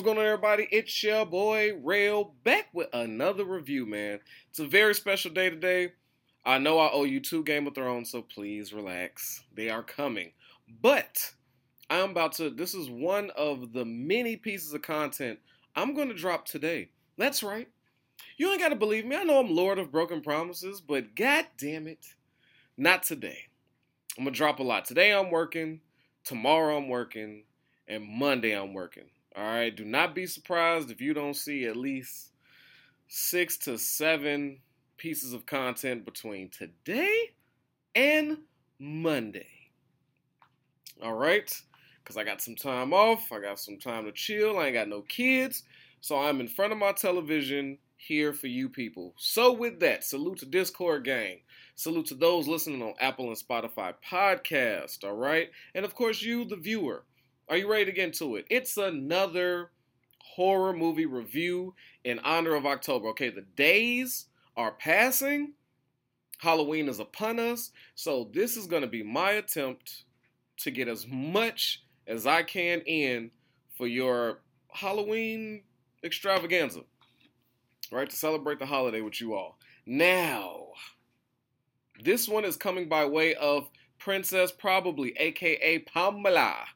what's 0.00 0.06
going 0.06 0.18
on, 0.18 0.24
everybody? 0.24 0.66
It's 0.72 1.02
your 1.02 1.26
boy 1.26 1.74
Rail 1.84 2.32
back 2.42 2.68
with 2.72 2.88
another 2.94 3.44
review, 3.44 3.84
man. 3.84 4.20
It's 4.48 4.58
a 4.58 4.66
very 4.66 4.94
special 4.94 5.30
day 5.30 5.50
today. 5.50 5.92
I 6.42 6.56
know 6.56 6.78
I 6.78 6.90
owe 6.90 7.04
you 7.04 7.20
two 7.20 7.44
Game 7.44 7.66
of 7.66 7.74
Thrones, 7.74 8.10
so 8.10 8.22
please 8.22 8.72
relax. 8.72 9.42
They 9.54 9.68
are 9.68 9.82
coming. 9.82 10.32
But 10.80 11.32
I'm 11.90 12.12
about 12.12 12.32
to, 12.36 12.48
this 12.48 12.72
is 12.72 12.88
one 12.88 13.28
of 13.36 13.74
the 13.74 13.84
many 13.84 14.36
pieces 14.38 14.72
of 14.72 14.80
content 14.80 15.38
I'm 15.76 15.92
going 15.92 16.08
to 16.08 16.14
drop 16.14 16.46
today. 16.46 16.88
That's 17.18 17.42
right. 17.42 17.68
You 18.38 18.50
ain't 18.50 18.60
got 18.60 18.70
to 18.70 18.76
believe 18.76 19.04
me. 19.04 19.16
I 19.16 19.24
know 19.24 19.38
I'm 19.38 19.54
Lord 19.54 19.78
of 19.78 19.92
Broken 19.92 20.22
Promises, 20.22 20.80
but 20.80 21.14
god 21.14 21.44
damn 21.58 21.86
it, 21.86 22.06
not 22.78 23.02
today. 23.02 23.48
I'm 24.16 24.24
going 24.24 24.32
to 24.32 24.38
drop 24.38 24.60
a 24.60 24.62
lot. 24.62 24.86
Today 24.86 25.12
I'm 25.12 25.30
working, 25.30 25.82
tomorrow 26.24 26.78
I'm 26.78 26.88
working, 26.88 27.44
and 27.86 28.08
Monday 28.08 28.52
I'm 28.52 28.72
working. 28.72 29.10
All 29.36 29.44
right. 29.44 29.74
Do 29.74 29.84
not 29.84 30.14
be 30.14 30.26
surprised 30.26 30.90
if 30.90 31.00
you 31.00 31.14
don't 31.14 31.36
see 31.36 31.66
at 31.66 31.76
least 31.76 32.32
six 33.08 33.56
to 33.58 33.78
seven 33.78 34.58
pieces 34.96 35.32
of 35.32 35.46
content 35.46 36.04
between 36.04 36.50
today 36.50 37.30
and 37.94 38.38
Monday. 38.78 39.48
All 41.02 41.14
right. 41.14 41.50
Because 42.02 42.16
I 42.16 42.24
got 42.24 42.40
some 42.40 42.56
time 42.56 42.92
off. 42.92 43.30
I 43.32 43.40
got 43.40 43.60
some 43.60 43.78
time 43.78 44.04
to 44.04 44.12
chill. 44.12 44.58
I 44.58 44.66
ain't 44.66 44.74
got 44.74 44.88
no 44.88 45.02
kids. 45.02 45.62
So 46.00 46.18
I'm 46.18 46.40
in 46.40 46.48
front 46.48 46.72
of 46.72 46.78
my 46.78 46.92
television 46.92 47.78
here 48.00 48.32
for 48.32 48.46
you 48.46 48.68
people. 48.68 49.14
So, 49.18 49.52
with 49.52 49.80
that, 49.80 50.04
salute 50.04 50.38
to 50.38 50.46
Discord 50.46 51.04
gang. 51.04 51.40
Salute 51.74 52.06
to 52.06 52.14
those 52.14 52.48
listening 52.48 52.82
on 52.82 52.94
Apple 52.98 53.28
and 53.28 53.36
Spotify 53.36 53.94
podcast. 54.10 55.04
All 55.04 55.16
right. 55.16 55.50
And 55.74 55.84
of 55.84 55.94
course, 55.94 56.22
you, 56.22 56.44
the 56.44 56.56
viewer. 56.56 57.04
Are 57.50 57.56
you 57.56 57.68
ready 57.68 57.84
to 57.86 57.92
get 57.92 58.04
into 58.04 58.36
it? 58.36 58.46
It's 58.48 58.76
another 58.76 59.72
horror 60.20 60.72
movie 60.72 61.06
review 61.06 61.74
in 62.04 62.20
honor 62.20 62.54
of 62.54 62.64
October. 62.64 63.08
Okay, 63.08 63.28
the 63.28 63.44
days 63.56 64.26
are 64.56 64.70
passing. 64.70 65.54
Halloween 66.38 66.88
is 66.88 67.00
upon 67.00 67.40
us. 67.40 67.72
So 67.96 68.30
this 68.32 68.56
is 68.56 68.68
going 68.68 68.82
to 68.82 68.88
be 68.88 69.02
my 69.02 69.32
attempt 69.32 70.04
to 70.58 70.70
get 70.70 70.86
as 70.86 71.08
much 71.08 71.82
as 72.06 72.24
I 72.24 72.44
can 72.44 72.82
in 72.82 73.32
for 73.76 73.88
your 73.88 74.42
Halloween 74.68 75.64
extravaganza. 76.04 76.82
Right? 77.90 78.08
To 78.08 78.16
celebrate 78.16 78.60
the 78.60 78.66
holiday 78.66 79.00
with 79.00 79.20
you 79.20 79.34
all. 79.34 79.58
Now, 79.86 80.68
this 82.04 82.28
one 82.28 82.44
is 82.44 82.56
coming 82.56 82.88
by 82.88 83.06
way 83.06 83.34
of 83.34 83.68
Princess 83.98 84.52
Probably, 84.52 85.14
aka 85.18 85.80
Pamela 85.80 86.66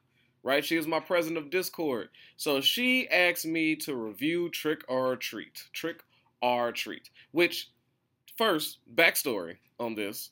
right? 0.45 0.63
She 0.63 0.77
is 0.77 0.87
my 0.87 0.99
president 1.01 1.39
of 1.39 1.49
Discord. 1.49 2.09
So 2.37 2.61
she 2.61 3.09
asked 3.09 3.47
me 3.47 3.75
to 3.77 3.95
review 3.95 4.49
Trick 4.49 4.85
or 4.87 5.15
Treat. 5.17 5.63
Trick 5.73 6.03
or 6.41 6.71
Treat. 6.71 7.09
Which, 7.31 7.71
first, 8.37 8.77
backstory 8.93 9.57
on 9.79 9.95
this. 9.95 10.29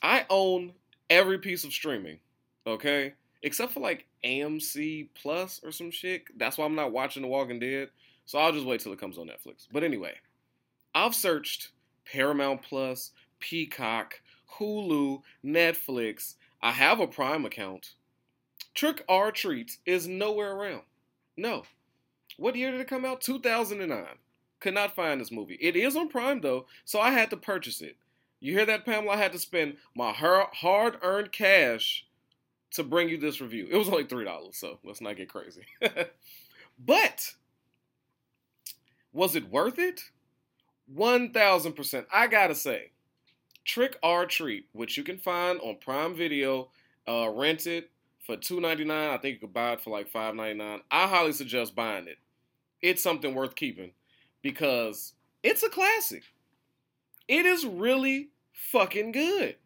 I 0.00 0.26
own 0.30 0.72
every 1.10 1.38
piece 1.38 1.64
of 1.64 1.72
streaming, 1.72 2.20
okay? 2.66 3.14
Except 3.42 3.72
for 3.72 3.80
like 3.80 4.06
AMC 4.24 5.08
Plus 5.14 5.60
or 5.64 5.72
some 5.72 5.90
shit. 5.90 6.22
That's 6.38 6.56
why 6.56 6.64
I'm 6.64 6.76
not 6.76 6.92
watching 6.92 7.22
The 7.22 7.28
Walking 7.28 7.58
Dead. 7.58 7.88
So 8.26 8.38
I'll 8.38 8.52
just 8.52 8.66
wait 8.66 8.80
till 8.80 8.92
it 8.92 9.00
comes 9.00 9.18
on 9.18 9.26
Netflix. 9.26 9.66
But 9.72 9.82
anyway, 9.82 10.14
I've 10.94 11.16
searched 11.16 11.70
Paramount 12.04 12.62
Plus, 12.62 13.10
Peacock, 13.40 14.20
Hulu, 14.58 15.22
Netflix. 15.44 16.34
I 16.62 16.70
have 16.70 17.00
a 17.00 17.08
Prime 17.08 17.44
account. 17.44 17.94
Trick 18.76 19.02
or 19.08 19.32
Treat 19.32 19.78
is 19.86 20.06
nowhere 20.06 20.52
around. 20.52 20.82
No. 21.36 21.64
What 22.36 22.54
year 22.54 22.70
did 22.70 22.80
it 22.80 22.88
come 22.88 23.06
out? 23.06 23.22
2009. 23.22 24.04
Could 24.60 24.74
not 24.74 24.94
find 24.94 25.20
this 25.20 25.32
movie. 25.32 25.58
It 25.60 25.76
is 25.76 25.96
on 25.96 26.08
Prime 26.08 26.42
though, 26.42 26.66
so 26.84 27.00
I 27.00 27.10
had 27.10 27.30
to 27.30 27.36
purchase 27.36 27.80
it. 27.80 27.96
You 28.38 28.52
hear 28.52 28.66
that, 28.66 28.84
Pamela? 28.84 29.14
I 29.14 29.16
had 29.16 29.32
to 29.32 29.38
spend 29.38 29.78
my 29.94 30.12
hard 30.12 30.98
earned 31.02 31.32
cash 31.32 32.06
to 32.72 32.82
bring 32.82 33.08
you 33.08 33.16
this 33.16 33.40
review. 33.40 33.66
It 33.70 33.76
was 33.76 33.88
only 33.88 34.04
$3, 34.04 34.54
so 34.54 34.78
let's 34.84 35.00
not 35.00 35.16
get 35.16 35.30
crazy. 35.30 35.64
but 36.78 37.32
was 39.10 39.34
it 39.34 39.50
worth 39.50 39.78
it? 39.78 40.02
1000%. 40.94 42.06
I 42.12 42.26
gotta 42.26 42.54
say, 42.54 42.90
Trick 43.64 43.96
or 44.02 44.26
Treat, 44.26 44.66
which 44.72 44.98
you 44.98 45.02
can 45.02 45.16
find 45.16 45.58
on 45.60 45.78
Prime 45.80 46.14
Video, 46.14 46.68
uh, 47.08 47.30
rent 47.30 47.66
it, 47.66 47.90
for 48.26 48.36
two 48.36 48.60
ninety 48.60 48.84
nine. 48.84 49.10
I 49.10 49.18
think 49.18 49.34
you 49.34 49.40
could 49.40 49.54
buy 49.54 49.74
it 49.74 49.80
for 49.80 49.90
like 49.90 50.08
five 50.08 50.34
ninety 50.34 50.58
nine. 50.58 50.80
I 50.90 51.06
highly 51.06 51.32
suggest 51.32 51.74
buying 51.76 52.08
it. 52.08 52.18
It's 52.82 53.02
something 53.02 53.34
worth 53.34 53.54
keeping 53.54 53.92
because 54.42 55.14
it's 55.42 55.62
a 55.62 55.68
classic. 55.70 56.24
It 57.28 57.46
is 57.46 57.64
really 57.64 58.30
fucking 58.52 59.12
good. 59.12 59.56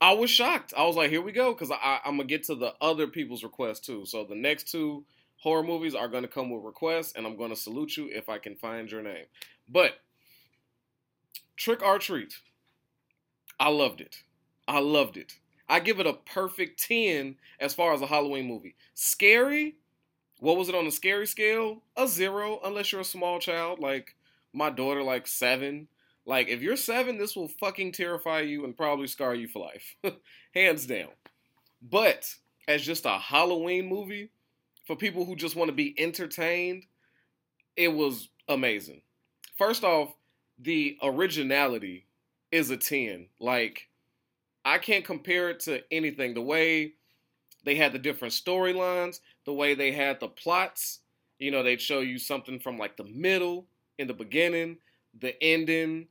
I 0.00 0.12
was 0.12 0.30
shocked. 0.30 0.72
I 0.76 0.84
was 0.86 0.96
like, 0.96 1.10
here 1.10 1.22
we 1.22 1.32
go, 1.32 1.52
because 1.52 1.70
I'm 1.70 2.16
gonna 2.16 2.24
get 2.24 2.44
to 2.44 2.54
the 2.54 2.74
other 2.80 3.06
people's 3.06 3.42
requests 3.42 3.80
too. 3.80 4.04
So 4.06 4.24
the 4.24 4.34
next 4.34 4.70
two 4.70 5.04
horror 5.36 5.62
movies 5.62 5.94
are 5.94 6.08
gonna 6.08 6.28
come 6.28 6.50
with 6.50 6.64
requests, 6.64 7.12
and 7.16 7.26
I'm 7.26 7.36
gonna 7.36 7.56
salute 7.56 7.96
you 7.96 8.08
if 8.12 8.28
I 8.28 8.38
can 8.38 8.56
find 8.56 8.90
your 8.90 9.02
name. 9.02 9.26
But 9.68 9.94
Trick 11.56 11.82
or 11.82 11.98
Treat, 11.98 12.34
I 13.58 13.70
loved 13.70 14.00
it. 14.00 14.22
I 14.68 14.78
loved 14.78 15.16
it. 15.16 15.38
I 15.68 15.80
give 15.80 16.00
it 16.00 16.06
a 16.06 16.14
perfect 16.14 16.82
10 16.82 17.36
as 17.60 17.74
far 17.74 17.92
as 17.92 18.00
a 18.00 18.06
Halloween 18.06 18.46
movie. 18.46 18.74
Scary, 18.94 19.76
what 20.40 20.56
was 20.56 20.68
it 20.68 20.74
on 20.74 20.84
the 20.84 20.90
scary 20.90 21.26
scale? 21.26 21.82
A 21.96 22.06
zero, 22.08 22.60
unless 22.64 22.92
you're 22.92 23.00
a 23.00 23.04
small 23.04 23.38
child, 23.38 23.78
like 23.78 24.14
my 24.52 24.70
daughter, 24.70 25.02
like 25.02 25.26
seven. 25.26 25.88
Like, 26.24 26.48
if 26.48 26.62
you're 26.62 26.76
seven, 26.76 27.18
this 27.18 27.34
will 27.34 27.48
fucking 27.48 27.92
terrify 27.92 28.40
you 28.40 28.64
and 28.64 28.76
probably 28.76 29.06
scar 29.06 29.34
you 29.34 29.48
for 29.48 29.60
life. 29.60 29.96
Hands 30.54 30.84
down. 30.86 31.08
But 31.82 32.34
as 32.66 32.82
just 32.82 33.06
a 33.06 33.18
Halloween 33.18 33.88
movie, 33.88 34.30
for 34.86 34.96
people 34.96 35.24
who 35.24 35.36
just 35.36 35.56
want 35.56 35.68
to 35.68 35.74
be 35.74 35.94
entertained, 35.98 36.86
it 37.76 37.88
was 37.88 38.28
amazing. 38.48 39.02
First 39.56 39.84
off, 39.84 40.14
the 40.58 40.98
originality 41.02 42.06
is 42.50 42.70
a 42.70 42.76
10. 42.76 43.28
Like, 43.38 43.88
I 44.68 44.78
can't 44.78 45.04
compare 45.04 45.48
it 45.50 45.60
to 45.60 45.82
anything. 45.90 46.34
The 46.34 46.42
way 46.42 46.92
they 47.64 47.74
had 47.74 47.92
the 47.92 47.98
different 47.98 48.34
storylines, 48.34 49.20
the 49.46 49.52
way 49.52 49.74
they 49.74 49.92
had 49.92 50.20
the 50.20 50.28
plots, 50.28 51.00
you 51.38 51.50
know, 51.50 51.62
they'd 51.62 51.80
show 51.80 52.00
you 52.00 52.18
something 52.18 52.60
from 52.60 52.76
like 52.76 52.96
the 52.96 53.04
middle, 53.04 53.66
in 53.98 54.06
the 54.06 54.14
beginning, 54.14 54.76
the 55.18 55.42
ending 55.42 56.06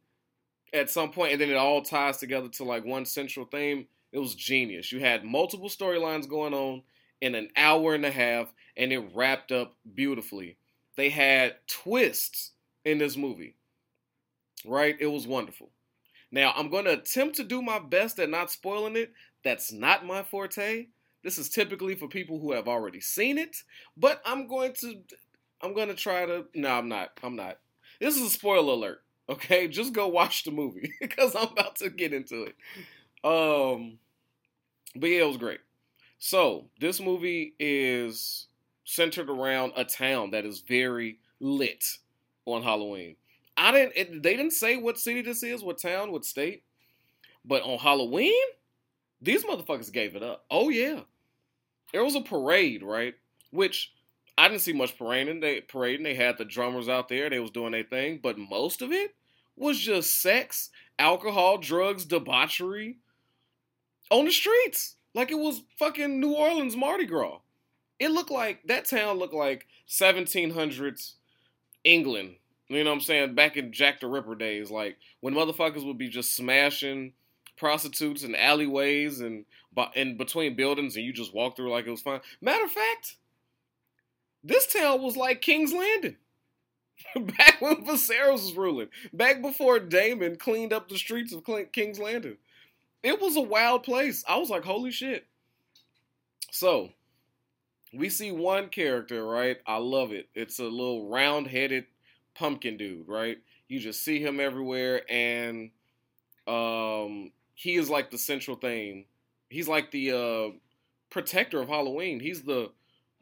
at 0.73 0.89
some 0.89 1.11
point, 1.11 1.31
and 1.31 1.41
then 1.41 1.49
it 1.49 1.55
all 1.55 1.81
ties 1.81 2.17
together 2.17 2.49
to 2.49 2.63
like 2.63 2.83
one 2.83 3.05
central 3.05 3.45
theme. 3.45 3.87
It 4.11 4.19
was 4.19 4.35
genius. 4.35 4.91
You 4.91 4.99
had 5.01 5.23
multiple 5.23 5.69
storylines 5.69 6.27
going 6.27 6.53
on 6.53 6.81
in 7.21 7.35
an 7.35 7.49
hour 7.55 7.93
and 7.93 8.05
a 8.05 8.11
half, 8.11 8.51
and 8.75 8.91
it 8.91 9.03
wrapped 9.13 9.51
up 9.51 9.75
beautifully. 9.95 10.57
They 10.95 11.09
had 11.09 11.55
twists 11.67 12.51
in 12.83 12.97
this 12.97 13.17
movie, 13.17 13.55
right? 14.65 14.97
It 14.99 15.07
was 15.07 15.27
wonderful. 15.27 15.69
Now, 16.31 16.53
I'm 16.55 16.69
going 16.69 16.85
to 16.85 16.93
attempt 16.93 17.35
to 17.37 17.43
do 17.43 17.61
my 17.61 17.79
best 17.79 18.19
at 18.19 18.29
not 18.29 18.51
spoiling 18.51 18.95
it. 18.97 19.13
That's 19.43 19.71
not 19.71 20.05
my 20.05 20.23
forte. 20.23 20.87
This 21.23 21.37
is 21.37 21.49
typically 21.49 21.95
for 21.95 22.07
people 22.07 22.39
who 22.39 22.51
have 22.53 22.67
already 22.67 23.01
seen 23.01 23.37
it, 23.37 23.57
but 23.95 24.21
I'm 24.25 24.47
going 24.47 24.73
to 24.81 25.01
I'm 25.61 25.73
going 25.73 25.87
to 25.87 25.95
try 25.95 26.25
to 26.25 26.45
No, 26.53 26.69
I'm 26.69 26.87
not. 26.87 27.11
I'm 27.23 27.35
not. 27.35 27.59
This 27.99 28.15
is 28.15 28.21
a 28.21 28.29
spoiler 28.29 28.73
alert. 28.73 29.03
Okay? 29.29 29.67
Just 29.67 29.93
go 29.93 30.07
watch 30.07 30.43
the 30.43 30.51
movie 30.51 30.93
because 31.01 31.35
I'm 31.35 31.47
about 31.49 31.77
to 31.77 31.89
get 31.89 32.13
into 32.13 32.43
it. 32.43 32.55
Um 33.23 33.97
but 34.95 35.09
yeah, 35.09 35.21
it 35.21 35.27
was 35.27 35.37
great. 35.37 35.59
So, 36.19 36.69
this 36.79 36.99
movie 36.99 37.53
is 37.59 38.47
centered 38.85 39.29
around 39.29 39.73
a 39.75 39.85
town 39.85 40.31
that 40.31 40.45
is 40.45 40.61
very 40.61 41.19
lit 41.39 41.83
on 42.45 42.63
Halloween. 42.63 43.15
I 43.57 43.71
didn't. 43.71 43.93
It, 43.95 44.23
they 44.23 44.35
didn't 44.35 44.53
say 44.53 44.77
what 44.77 44.99
city 44.99 45.21
this 45.21 45.43
is, 45.43 45.63
what 45.63 45.81
town, 45.81 46.11
what 46.11 46.23
state. 46.23 46.63
But 47.43 47.63
on 47.63 47.79
Halloween, 47.79 48.33
these 49.21 49.43
motherfuckers 49.43 49.91
gave 49.91 50.15
it 50.15 50.23
up. 50.23 50.45
Oh 50.51 50.69
yeah, 50.69 51.01
there 51.91 52.03
was 52.03 52.15
a 52.15 52.21
parade, 52.21 52.83
right? 52.83 53.15
Which 53.51 53.93
I 54.37 54.47
didn't 54.47 54.61
see 54.61 54.73
much 54.73 54.97
parading. 54.97 55.39
They 55.39 55.61
parading. 55.61 56.03
They 56.03 56.13
had 56.13 56.37
the 56.37 56.45
drummers 56.45 56.87
out 56.87 57.09
there. 57.09 57.29
They 57.29 57.39
was 57.39 57.51
doing 57.51 57.71
their 57.71 57.83
thing, 57.83 58.19
but 58.21 58.37
most 58.37 58.81
of 58.81 58.91
it 58.91 59.15
was 59.55 59.79
just 59.79 60.21
sex, 60.21 60.69
alcohol, 60.99 61.57
drugs, 61.57 62.05
debauchery 62.05 62.97
on 64.11 64.25
the 64.25 64.31
streets. 64.31 64.95
Like 65.15 65.31
it 65.31 65.39
was 65.39 65.63
fucking 65.79 66.19
New 66.19 66.33
Orleans 66.33 66.75
Mardi 66.75 67.05
Gras. 67.05 67.39
It 67.99 68.11
looked 68.11 68.29
like 68.29 68.67
that 68.67 68.85
town 68.85 69.17
looked 69.17 69.33
like 69.33 69.65
1700s 69.89 71.13
England 71.83 72.35
you 72.69 72.83
know 72.83 72.89
what 72.91 72.95
I'm 72.97 73.01
saying? 73.01 73.35
Back 73.35 73.57
in 73.57 73.71
Jack 73.71 73.99
the 74.01 74.07
Ripper 74.07 74.35
days, 74.35 74.71
like 74.71 74.97
when 75.21 75.33
motherfuckers 75.33 75.85
would 75.85 75.97
be 75.97 76.09
just 76.09 76.35
smashing 76.35 77.13
prostitutes 77.57 78.23
in 78.23 78.35
alleyways 78.35 79.21
and 79.21 79.45
in 79.95 80.17
between 80.17 80.55
buildings, 80.55 80.95
and 80.95 81.05
you 81.05 81.13
just 81.13 81.33
walk 81.33 81.55
through 81.55 81.71
like 81.71 81.87
it 81.87 81.91
was 81.91 82.01
fine. 82.01 82.21
Matter 82.41 82.65
of 82.65 82.71
fact, 82.71 83.17
This 84.43 84.67
town 84.71 85.01
was 85.01 85.17
like 85.17 85.41
King's 85.41 85.73
Landing. 85.73 86.17
Back 87.15 87.61
when 87.61 87.85
Viserys 87.85 88.33
was 88.33 88.53
ruling. 88.55 88.89
Back 89.13 89.41
before 89.41 89.79
Daemon 89.79 90.37
cleaned 90.37 90.73
up 90.73 90.89
the 90.89 90.97
streets 90.97 91.33
of 91.33 91.43
King's 91.71 91.99
Landing. 91.99 92.37
It 93.03 93.21
was 93.21 93.35
a 93.35 93.41
wild 93.41 93.83
place. 93.83 94.23
I 94.27 94.37
was 94.37 94.49
like, 94.49 94.63
holy 94.63 94.91
shit. 94.91 95.25
So, 96.51 96.91
we 97.93 98.09
see 98.09 98.31
one 98.31 98.69
character, 98.69 99.25
right? 99.25 99.57
I 99.67 99.77
love 99.77 100.11
it. 100.11 100.29
It's 100.35 100.59
a 100.59 100.63
little 100.63 101.09
round 101.09 101.47
headed 101.47 101.85
pumpkin 102.37 102.77
dude, 102.77 103.07
right? 103.07 103.37
You 103.67 103.79
just 103.79 104.03
see 104.03 104.21
him 104.21 104.39
everywhere, 104.39 105.01
and 105.09 105.71
um, 106.47 107.31
he 107.53 107.75
is 107.75 107.89
like 107.89 108.11
the 108.11 108.17
central 108.17 108.55
theme. 108.55 109.05
He's 109.49 109.67
like 109.67 109.91
the 109.91 110.11
uh, 110.11 110.57
protector 111.09 111.61
of 111.61 111.69
Halloween. 111.69 112.19
He's 112.19 112.43
the 112.43 112.71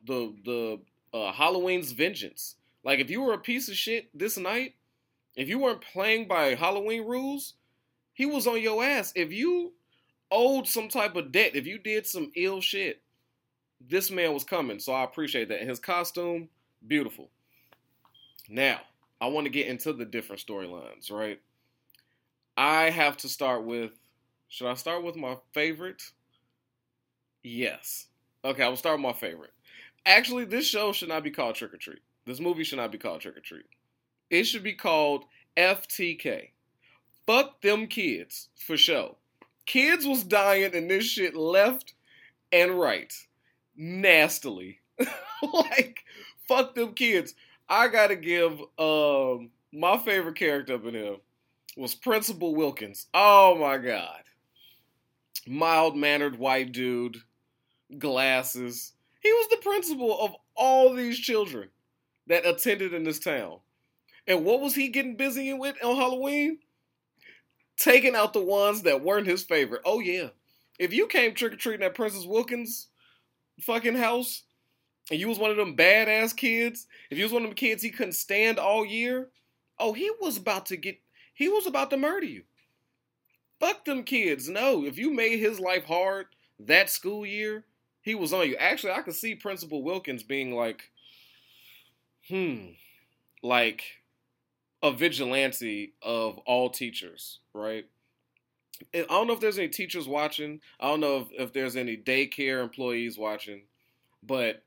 the 0.06 0.34
the 0.44 0.80
uh, 1.18 1.32
Halloween's 1.32 1.92
vengeance. 1.92 2.56
Like 2.84 3.00
if 3.00 3.10
you 3.10 3.22
were 3.22 3.34
a 3.34 3.40
piece 3.40 3.70
of 3.70 3.76
shit 3.76 4.10
this 4.14 4.38
night, 4.38 4.76
if 5.36 5.50
you 5.50 5.60
weren't 5.60 5.82
playing 5.82 6.28
by 6.28 6.56
Halloween 6.56 7.06
rules, 7.06 7.54
he 8.14 8.26
was 8.26 8.46
on 8.48 8.62
your 8.62 8.84
ass. 8.84 9.12
If 9.16 9.32
you 9.32 9.74
owed 10.32 10.68
some 10.68 10.90
type 10.90 11.16
of 11.16 11.32
debt, 11.32 11.56
if 11.56 11.66
you 11.66 11.80
did 11.80 12.06
some 12.06 12.32
ill 12.36 12.62
shit, 12.62 13.02
this 13.82 14.12
man 14.12 14.34
was 14.34 14.44
coming. 14.44 14.80
So 14.80 14.94
I 14.94 15.04
appreciate 15.04 15.50
that. 15.50 15.62
his 15.62 15.80
costume, 15.80 16.50
beautiful. 16.88 17.30
Now, 18.48 18.82
I 19.22 19.28
want 19.28 19.46
to 19.46 19.52
get 19.52 19.68
into 19.68 19.94
the 19.94 20.06
different 20.06 20.46
storylines, 20.46 21.12
right? 21.12 21.40
I 22.58 22.90
have 22.90 23.18
to 23.18 23.30
start 23.30 23.64
with 23.64 23.92
should 24.48 24.68
I 24.68 24.76
start 24.76 25.04
with 25.04 25.16
my 25.16 25.38
favorite? 25.54 26.02
Yes. 27.44 28.08
Okay, 28.44 28.64
I 28.64 28.70
will 28.70 28.76
start 28.76 28.98
with 28.98 29.04
my 29.04 29.14
favorite. 29.14 29.52
Actually, 30.06 30.46
this 30.46 30.68
show 30.68 30.92
should 30.92 31.10
not 31.10 31.24
be 31.24 31.32
called 31.32 31.56
Trick 31.56 31.74
or 31.74 31.78
Treat. 31.78 32.00
This 32.26 32.40
movie 32.40 32.64
should 32.64 32.78
not 32.78 32.92
be 32.92 32.98
called 32.98 33.22
Trick 33.22 33.38
or 33.38 33.42
Treat. 33.42 33.66
It 34.30 34.44
should 34.44 34.64
be 34.64 34.74
called 34.74 35.26
FTK. 35.58 36.50
Fuck 37.26 37.62
them 37.62 37.88
kids, 37.88 38.50
for 38.56 38.78
sure. 38.78 39.16
Kids 39.66 40.06
was 40.06 40.24
dying 40.24 40.74
in 40.74 40.88
this 40.88 41.06
shit 41.06 41.36
left 41.36 41.94
and 42.52 42.80
right. 42.80 43.14
Nastily. 43.76 44.80
like, 45.54 46.06
fuck 46.48 46.76
them 46.76 46.94
kids. 46.94 47.34
I 47.68 47.88
gotta 47.88 48.16
give 48.16 48.60
um 48.78 49.50
my 49.74 49.98
favorite 49.98 50.36
character 50.36 50.76
up 50.76 50.86
in 50.86 50.94
here 50.94 51.18
was 51.78 51.96
Principal 51.96 52.56
Wilkins. 52.56 53.08
Oh 53.14 53.56
my 53.56 53.78
god. 53.78 54.22
Mild 55.48 55.96
mannered 55.96 56.40
white 56.40 56.72
dude, 56.72 57.18
glasses. 57.98 58.94
He 59.20 59.32
was 59.32 59.48
the 59.50 59.58
principal 59.58 60.20
of 60.20 60.36
all 60.56 60.94
these 60.94 61.20
children 61.20 61.70
that 62.28 62.46
attended 62.46 62.94
in 62.94 63.04
this 63.04 63.20
town. 63.20 63.60
And 64.28 64.44
what 64.46 64.62
was 64.62 64.74
he 64.74 64.88
getting 64.90 65.18
busy 65.18 65.54
with 65.54 65.76
on 65.84 65.96
Halloween? 65.96 66.60
Taking 67.78 68.16
out 68.16 68.34
the 68.34 68.42
ones 68.42 68.84
that 68.84 69.04
weren't 69.04 69.28
his 69.28 69.44
favorite. 69.44 69.82
Oh 69.86 70.00
yeah. 70.00 70.30
If 70.80 70.94
you 70.94 71.08
came 71.08 71.34
trick 71.34 71.54
or 71.54 71.58
treating 71.58 71.86
at 71.86 71.96
Princess 71.96 72.26
Wilkins' 72.26 72.88
fucking 73.62 73.96
house, 73.96 74.44
and 75.12 75.20
you 75.20 75.28
was 75.28 75.40
one 75.40 75.52
of 75.52 75.58
them 75.58 75.76
badass 75.76 76.36
kids, 76.36 76.88
if 77.10 77.18
you 77.18 77.24
was 77.24 77.34
one 77.34 77.44
of 77.44 77.50
them 77.50 77.56
kids 77.56 77.84
he 77.84 77.90
couldn't 77.90 78.14
stand 78.14 78.58
all 78.58 78.86
year, 78.86 79.30
oh, 79.80 79.94
he 79.94 80.12
was 80.20 80.38
about 80.38 80.66
to 80.68 80.78
get, 80.78 81.00
he 81.34 81.48
was 81.48 81.68
about 81.68 81.90
to 81.92 81.98
murder 81.98 82.26
you. 82.26 82.44
Fuck 83.60 83.86
them 83.86 84.04
kids. 84.04 84.50
No, 84.50 84.84
if 84.84 84.98
you 84.98 85.14
made 85.14 85.40
his 85.40 85.60
life 85.60 85.86
hard 85.86 86.28
that 86.60 86.90
school 86.90 87.26
year, 87.26 87.66
he 88.02 88.16
was 88.16 88.34
on 88.34 88.48
you. 88.48 88.56
Actually, 88.58 88.94
I 88.94 89.02
could 89.02 89.16
see 89.16 89.36
Principal 89.36 89.84
Wilkins 89.84 90.24
being 90.24 90.54
like, 90.54 90.92
hmm, 92.28 92.68
like 93.42 93.84
a 94.84 94.92
vigilante 94.92 95.94
of 96.02 96.38
all 96.40 96.70
teachers, 96.70 97.40
right? 97.54 97.86
I 98.94 99.06
don't 99.08 99.28
know 99.28 99.34
if 99.34 99.40
there's 99.40 99.58
any 99.58 99.70
teachers 99.70 100.08
watching. 100.08 100.60
I 100.80 100.90
don't 100.90 101.00
know 101.00 101.20
if, 101.20 101.28
if 101.32 101.54
there's 101.54 101.76
any 101.76 101.96
daycare 101.96 102.62
employees 102.62 103.18
watching, 103.18 103.64
but 104.22 104.64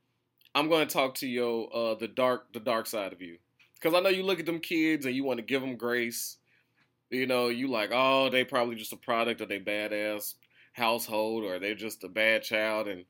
I'm 0.58 0.68
going 0.68 0.88
to 0.88 0.92
talk 0.92 1.14
to 1.16 1.28
your 1.28 1.68
uh, 1.72 1.94
the 1.94 2.08
dark 2.08 2.52
the 2.52 2.58
dark 2.58 2.88
side 2.88 3.12
of 3.12 3.22
you, 3.22 3.38
because 3.74 3.94
I 3.94 4.00
know 4.00 4.08
you 4.08 4.24
look 4.24 4.40
at 4.40 4.46
them 4.46 4.58
kids 4.58 5.06
and 5.06 5.14
you 5.14 5.22
want 5.22 5.38
to 5.38 5.44
give 5.44 5.60
them 5.60 5.76
grace. 5.76 6.36
You 7.10 7.28
know, 7.28 7.46
you 7.46 7.68
like, 7.68 7.90
oh, 7.92 8.28
they 8.28 8.42
probably 8.42 8.74
just 8.74 8.92
a 8.92 8.96
product 8.96 9.40
of 9.40 9.48
their 9.48 9.60
badass 9.60 10.34
household, 10.72 11.44
or 11.44 11.60
they're 11.60 11.76
just 11.76 12.02
a 12.02 12.08
bad 12.08 12.42
child, 12.42 12.88
and 12.88 13.04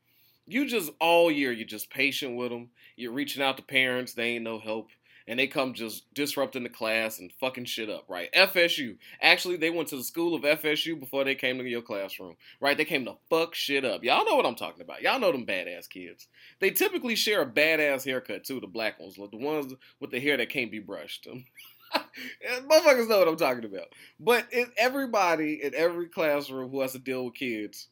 you 0.46 0.66
just 0.66 0.90
all 1.00 1.30
year 1.30 1.50
you're 1.50 1.66
just 1.66 1.88
patient 1.88 2.36
with 2.36 2.50
them. 2.50 2.68
You're 2.96 3.12
reaching 3.12 3.42
out 3.42 3.56
to 3.56 3.62
parents, 3.62 4.12
they 4.12 4.34
ain't 4.34 4.44
no 4.44 4.58
help 4.58 4.88
and 5.28 5.38
they 5.38 5.46
come 5.46 5.74
just 5.74 6.12
disrupting 6.14 6.62
the 6.62 6.70
class 6.70 7.18
and 7.18 7.30
fucking 7.38 7.66
shit 7.66 7.90
up, 7.90 8.06
right? 8.08 8.32
FSU. 8.32 8.96
Actually, 9.20 9.56
they 9.56 9.68
went 9.68 9.88
to 9.88 9.96
the 9.96 10.02
school 10.02 10.34
of 10.34 10.42
FSU 10.42 10.98
before 10.98 11.22
they 11.22 11.34
came 11.34 11.58
to 11.58 11.64
your 11.64 11.82
classroom, 11.82 12.34
right? 12.60 12.78
They 12.78 12.86
came 12.86 13.04
to 13.04 13.16
fuck 13.28 13.54
shit 13.54 13.84
up. 13.84 14.02
Y'all 14.02 14.24
know 14.24 14.36
what 14.36 14.46
I'm 14.46 14.54
talking 14.54 14.80
about. 14.80 15.02
Y'all 15.02 15.20
know 15.20 15.30
them 15.30 15.44
badass 15.44 15.88
kids. 15.88 16.28
They 16.60 16.70
typically 16.70 17.14
share 17.14 17.42
a 17.42 17.46
badass 17.46 18.06
haircut 18.06 18.44
too, 18.44 18.58
the 18.58 18.66
black 18.66 18.98
ones, 18.98 19.16
the 19.16 19.36
ones 19.36 19.74
with 20.00 20.10
the 20.10 20.18
hair 20.18 20.38
that 20.38 20.48
can't 20.48 20.72
be 20.72 20.80
brushed. 20.80 21.28
Motherfuckers 21.94 23.08
know 23.08 23.18
what 23.18 23.28
I'm 23.28 23.36
talking 23.36 23.66
about. 23.66 23.88
But 24.18 24.46
everybody 24.78 25.60
in 25.62 25.74
every 25.74 26.08
classroom 26.08 26.70
who 26.70 26.80
has 26.80 26.92
to 26.92 26.98
deal 26.98 27.26
with 27.26 27.34
kids 27.34 27.88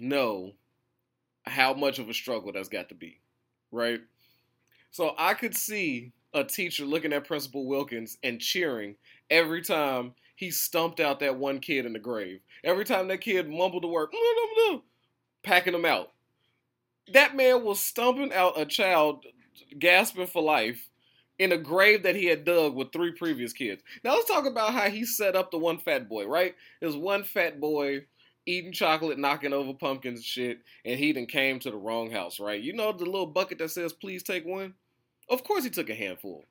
know 0.00 0.52
how 1.46 1.74
much 1.74 2.00
of 2.00 2.08
a 2.08 2.14
struggle 2.14 2.50
that's 2.52 2.68
got 2.68 2.88
to 2.88 2.96
be, 2.96 3.20
right? 3.70 4.00
So 4.90 5.14
I 5.16 5.34
could 5.34 5.56
see 5.56 6.12
a 6.34 6.44
teacher 6.44 6.84
looking 6.84 7.12
at 7.12 7.26
Principal 7.26 7.66
Wilkins 7.66 8.18
and 8.22 8.40
cheering 8.40 8.96
every 9.30 9.62
time 9.62 10.14
he 10.36 10.50
stumped 10.50 11.00
out 11.00 11.20
that 11.20 11.36
one 11.36 11.60
kid 11.60 11.86
in 11.86 11.92
the 11.92 11.98
grave. 11.98 12.40
Every 12.64 12.84
time 12.84 13.08
that 13.08 13.20
kid 13.20 13.48
mumbled 13.48 13.84
the 13.84 13.88
word, 13.88 14.10
packing 15.42 15.74
him 15.74 15.84
out. 15.84 16.10
That 17.12 17.36
man 17.36 17.64
was 17.64 17.80
stumping 17.80 18.32
out 18.32 18.58
a 18.58 18.66
child 18.66 19.24
gasping 19.78 20.26
for 20.26 20.42
life 20.42 20.88
in 21.38 21.52
a 21.52 21.58
grave 21.58 22.02
that 22.04 22.16
he 22.16 22.26
had 22.26 22.44
dug 22.44 22.74
with 22.74 22.92
three 22.92 23.12
previous 23.12 23.52
kids. 23.52 23.82
Now 24.02 24.14
let's 24.14 24.28
talk 24.28 24.46
about 24.46 24.72
how 24.72 24.88
he 24.88 25.04
set 25.04 25.36
up 25.36 25.50
the 25.50 25.58
one 25.58 25.78
fat 25.78 26.08
boy, 26.08 26.26
right? 26.26 26.54
There's 26.80 26.96
one 26.96 27.24
fat 27.24 27.60
boy 27.60 28.06
eating 28.46 28.72
chocolate, 28.72 29.18
knocking 29.18 29.52
over 29.52 29.72
pumpkins 29.72 30.18
and 30.18 30.24
shit, 30.24 30.60
and 30.84 30.98
he 30.98 31.12
then 31.12 31.26
came 31.26 31.58
to 31.60 31.70
the 31.70 31.76
wrong 31.76 32.10
house, 32.10 32.38
right? 32.38 32.60
You 32.60 32.72
know 32.72 32.92
the 32.92 33.04
little 33.04 33.26
bucket 33.26 33.58
that 33.58 33.70
says 33.70 33.92
please 33.92 34.22
take 34.22 34.44
one? 34.44 34.74
Of 35.28 35.44
course 35.44 35.64
he 35.64 35.70
took 35.70 35.90
a 35.90 35.94
handful. 35.94 36.44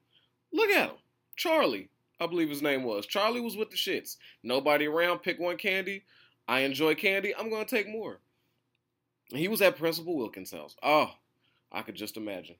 Look 0.51 0.69
at 0.69 0.89
him. 0.89 0.97
Charlie, 1.35 1.89
I 2.19 2.27
believe 2.27 2.49
his 2.49 2.61
name 2.61 2.83
was. 2.83 3.05
Charlie 3.05 3.41
was 3.41 3.57
with 3.57 3.69
the 3.69 3.77
shits. 3.77 4.17
Nobody 4.43 4.85
around, 4.85 5.19
pick 5.19 5.39
one 5.39 5.57
candy. 5.57 6.03
I 6.47 6.61
enjoy 6.61 6.95
candy, 6.95 7.35
I'm 7.35 7.49
gonna 7.49 7.65
take 7.65 7.87
more. 7.87 8.19
He 9.29 9.47
was 9.47 9.61
at 9.61 9.77
Principal 9.77 10.15
Wilkins' 10.15 10.51
house. 10.51 10.75
Oh, 10.83 11.11
I 11.71 11.81
could 11.81 11.95
just 11.95 12.17
imagine. 12.17 12.55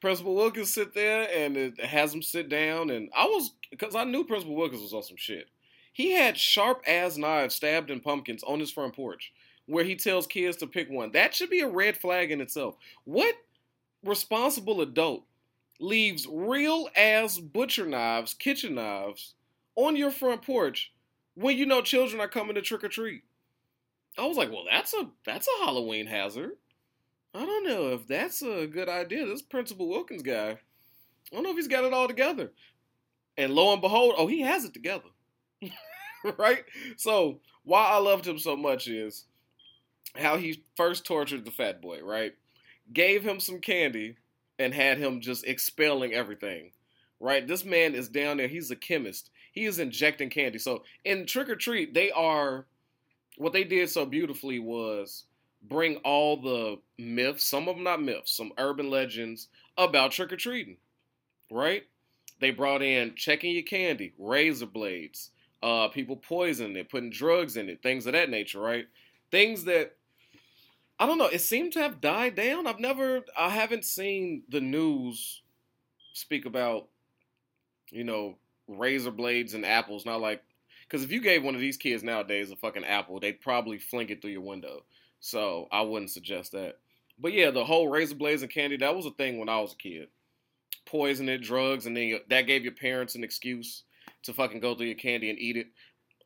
Principal 0.00 0.34
Wilkins 0.34 0.72
sit 0.72 0.94
there 0.94 1.28
and 1.34 1.78
has 1.78 2.12
him 2.12 2.22
sit 2.22 2.48
down, 2.48 2.90
and 2.90 3.08
I 3.16 3.24
was 3.24 3.52
because 3.70 3.94
I 3.94 4.04
knew 4.04 4.24
Principal 4.24 4.56
Wilkins 4.56 4.82
was 4.82 4.92
on 4.92 5.02
some 5.02 5.16
shit. 5.16 5.48
He 5.92 6.10
had 6.10 6.36
sharp 6.36 6.82
ass 6.86 7.16
knives 7.16 7.54
stabbed 7.54 7.90
in 7.90 8.00
pumpkins 8.00 8.42
on 8.42 8.60
his 8.60 8.70
front 8.70 8.94
porch, 8.94 9.32
where 9.66 9.84
he 9.84 9.94
tells 9.94 10.26
kids 10.26 10.56
to 10.58 10.66
pick 10.66 10.90
one. 10.90 11.12
That 11.12 11.34
should 11.34 11.50
be 11.50 11.60
a 11.60 11.68
red 11.68 11.96
flag 11.96 12.32
in 12.32 12.40
itself. 12.40 12.76
What 13.04 13.34
responsible 14.04 14.80
adult 14.80 15.24
leaves 15.80 16.26
real 16.30 16.88
ass 16.96 17.38
butcher 17.38 17.86
knives, 17.86 18.34
kitchen 18.34 18.74
knives 18.74 19.34
on 19.76 19.96
your 19.96 20.10
front 20.10 20.42
porch 20.42 20.92
when 21.34 21.56
you 21.56 21.66
know 21.66 21.82
children 21.82 22.20
are 22.20 22.28
coming 22.28 22.54
to 22.54 22.62
trick 22.62 22.84
or 22.84 22.88
treat. 22.88 23.22
I 24.16 24.26
was 24.26 24.36
like, 24.36 24.50
well, 24.50 24.64
that's 24.70 24.94
a 24.94 25.10
that's 25.24 25.48
a 25.48 25.64
Halloween 25.64 26.06
hazard. 26.06 26.52
I 27.34 27.44
don't 27.44 27.66
know 27.66 27.88
if 27.88 28.06
that's 28.06 28.42
a 28.42 28.66
good 28.66 28.88
idea. 28.88 29.26
This 29.26 29.42
Principal 29.42 29.88
Wilkins 29.88 30.22
guy, 30.22 30.50
I 30.50 31.34
don't 31.34 31.42
know 31.42 31.50
if 31.50 31.56
he's 31.56 31.66
got 31.66 31.84
it 31.84 31.92
all 31.92 32.06
together. 32.06 32.52
And 33.36 33.52
lo 33.52 33.72
and 33.72 33.82
behold, 33.82 34.14
oh, 34.16 34.28
he 34.28 34.42
has 34.42 34.64
it 34.64 34.72
together. 34.72 35.08
right? 36.38 36.64
So, 36.96 37.40
why 37.64 37.86
I 37.86 37.98
loved 37.98 38.26
him 38.26 38.38
so 38.38 38.56
much 38.56 38.86
is 38.86 39.24
how 40.14 40.36
he 40.36 40.62
first 40.76 41.04
tortured 41.04 41.44
the 41.44 41.50
fat 41.50 41.82
boy, 41.82 42.00
right? 42.02 42.34
Gave 42.92 43.22
him 43.22 43.40
some 43.40 43.60
candy 43.60 44.16
and 44.58 44.72
had 44.74 44.98
him 44.98 45.20
just 45.20 45.46
expelling 45.46 46.12
everything. 46.12 46.70
Right? 47.20 47.46
This 47.46 47.64
man 47.64 47.94
is 47.94 48.08
down 48.08 48.36
there. 48.36 48.48
He's 48.48 48.70
a 48.70 48.76
chemist. 48.76 49.30
He 49.52 49.64
is 49.64 49.78
injecting 49.78 50.30
candy. 50.30 50.58
So 50.58 50.82
in 51.04 51.26
Trick 51.26 51.48
or 51.48 51.56
Treat, 51.56 51.94
they 51.94 52.10
are 52.10 52.66
what 53.36 53.52
they 53.52 53.64
did 53.64 53.88
so 53.88 54.04
beautifully 54.04 54.58
was 54.58 55.24
bring 55.68 55.96
all 55.98 56.36
the 56.36 56.76
myths, 56.98 57.44
some 57.44 57.68
of 57.68 57.76
them 57.76 57.84
not 57.84 58.02
myths, 58.02 58.36
some 58.36 58.52
urban 58.58 58.90
legends 58.90 59.48
about 59.78 60.12
trick 60.12 60.32
or 60.32 60.36
treating. 60.36 60.76
Right? 61.50 61.84
They 62.40 62.50
brought 62.50 62.82
in 62.82 63.14
checking 63.16 63.52
your 63.52 63.62
candy, 63.62 64.12
razor 64.18 64.66
blades, 64.66 65.30
uh, 65.62 65.88
people 65.88 66.16
poisoning 66.16 66.76
it, 66.76 66.90
putting 66.90 67.10
drugs 67.10 67.56
in 67.56 67.68
it, 67.68 67.82
things 67.82 68.06
of 68.06 68.12
that 68.12 68.28
nature, 68.28 68.60
right? 68.60 68.86
Things 69.30 69.64
that 69.64 69.96
I 70.98 71.06
don't 71.06 71.18
know. 71.18 71.26
It 71.26 71.40
seemed 71.40 71.72
to 71.72 71.80
have 71.80 72.00
died 72.00 72.36
down. 72.36 72.66
I've 72.66 72.78
never, 72.78 73.22
I 73.36 73.50
haven't 73.50 73.84
seen 73.84 74.44
the 74.48 74.60
news 74.60 75.42
speak 76.12 76.46
about, 76.46 76.88
you 77.90 78.04
know, 78.04 78.36
razor 78.68 79.10
blades 79.10 79.54
and 79.54 79.66
apples. 79.66 80.06
Not 80.06 80.20
like, 80.20 80.42
because 80.82 81.02
if 81.02 81.10
you 81.10 81.20
gave 81.20 81.42
one 81.42 81.54
of 81.54 81.60
these 81.60 81.76
kids 81.76 82.04
nowadays 82.04 82.50
a 82.50 82.56
fucking 82.56 82.84
apple, 82.84 83.18
they'd 83.18 83.40
probably 83.40 83.78
fling 83.78 84.08
it 84.10 84.22
through 84.22 84.30
your 84.30 84.40
window. 84.42 84.84
So 85.18 85.68
I 85.72 85.82
wouldn't 85.82 86.10
suggest 86.10 86.52
that. 86.52 86.78
But 87.18 87.32
yeah, 87.32 87.50
the 87.50 87.64
whole 87.64 87.88
razor 87.88 88.14
blades 88.14 88.42
and 88.42 88.50
candy, 88.50 88.76
that 88.76 88.94
was 88.94 89.06
a 89.06 89.10
thing 89.10 89.38
when 89.38 89.48
I 89.48 89.60
was 89.60 89.72
a 89.72 89.76
kid. 89.76 90.08
Poison 90.86 91.28
it, 91.28 91.38
drugs, 91.38 91.86
and 91.86 91.96
then 91.96 92.20
that 92.28 92.46
gave 92.46 92.62
your 92.62 92.74
parents 92.74 93.14
an 93.14 93.24
excuse 93.24 93.84
to 94.22 94.32
fucking 94.32 94.60
go 94.60 94.74
through 94.74 94.86
your 94.86 94.96
candy 94.96 95.30
and 95.30 95.38
eat 95.38 95.56
it. 95.56 95.68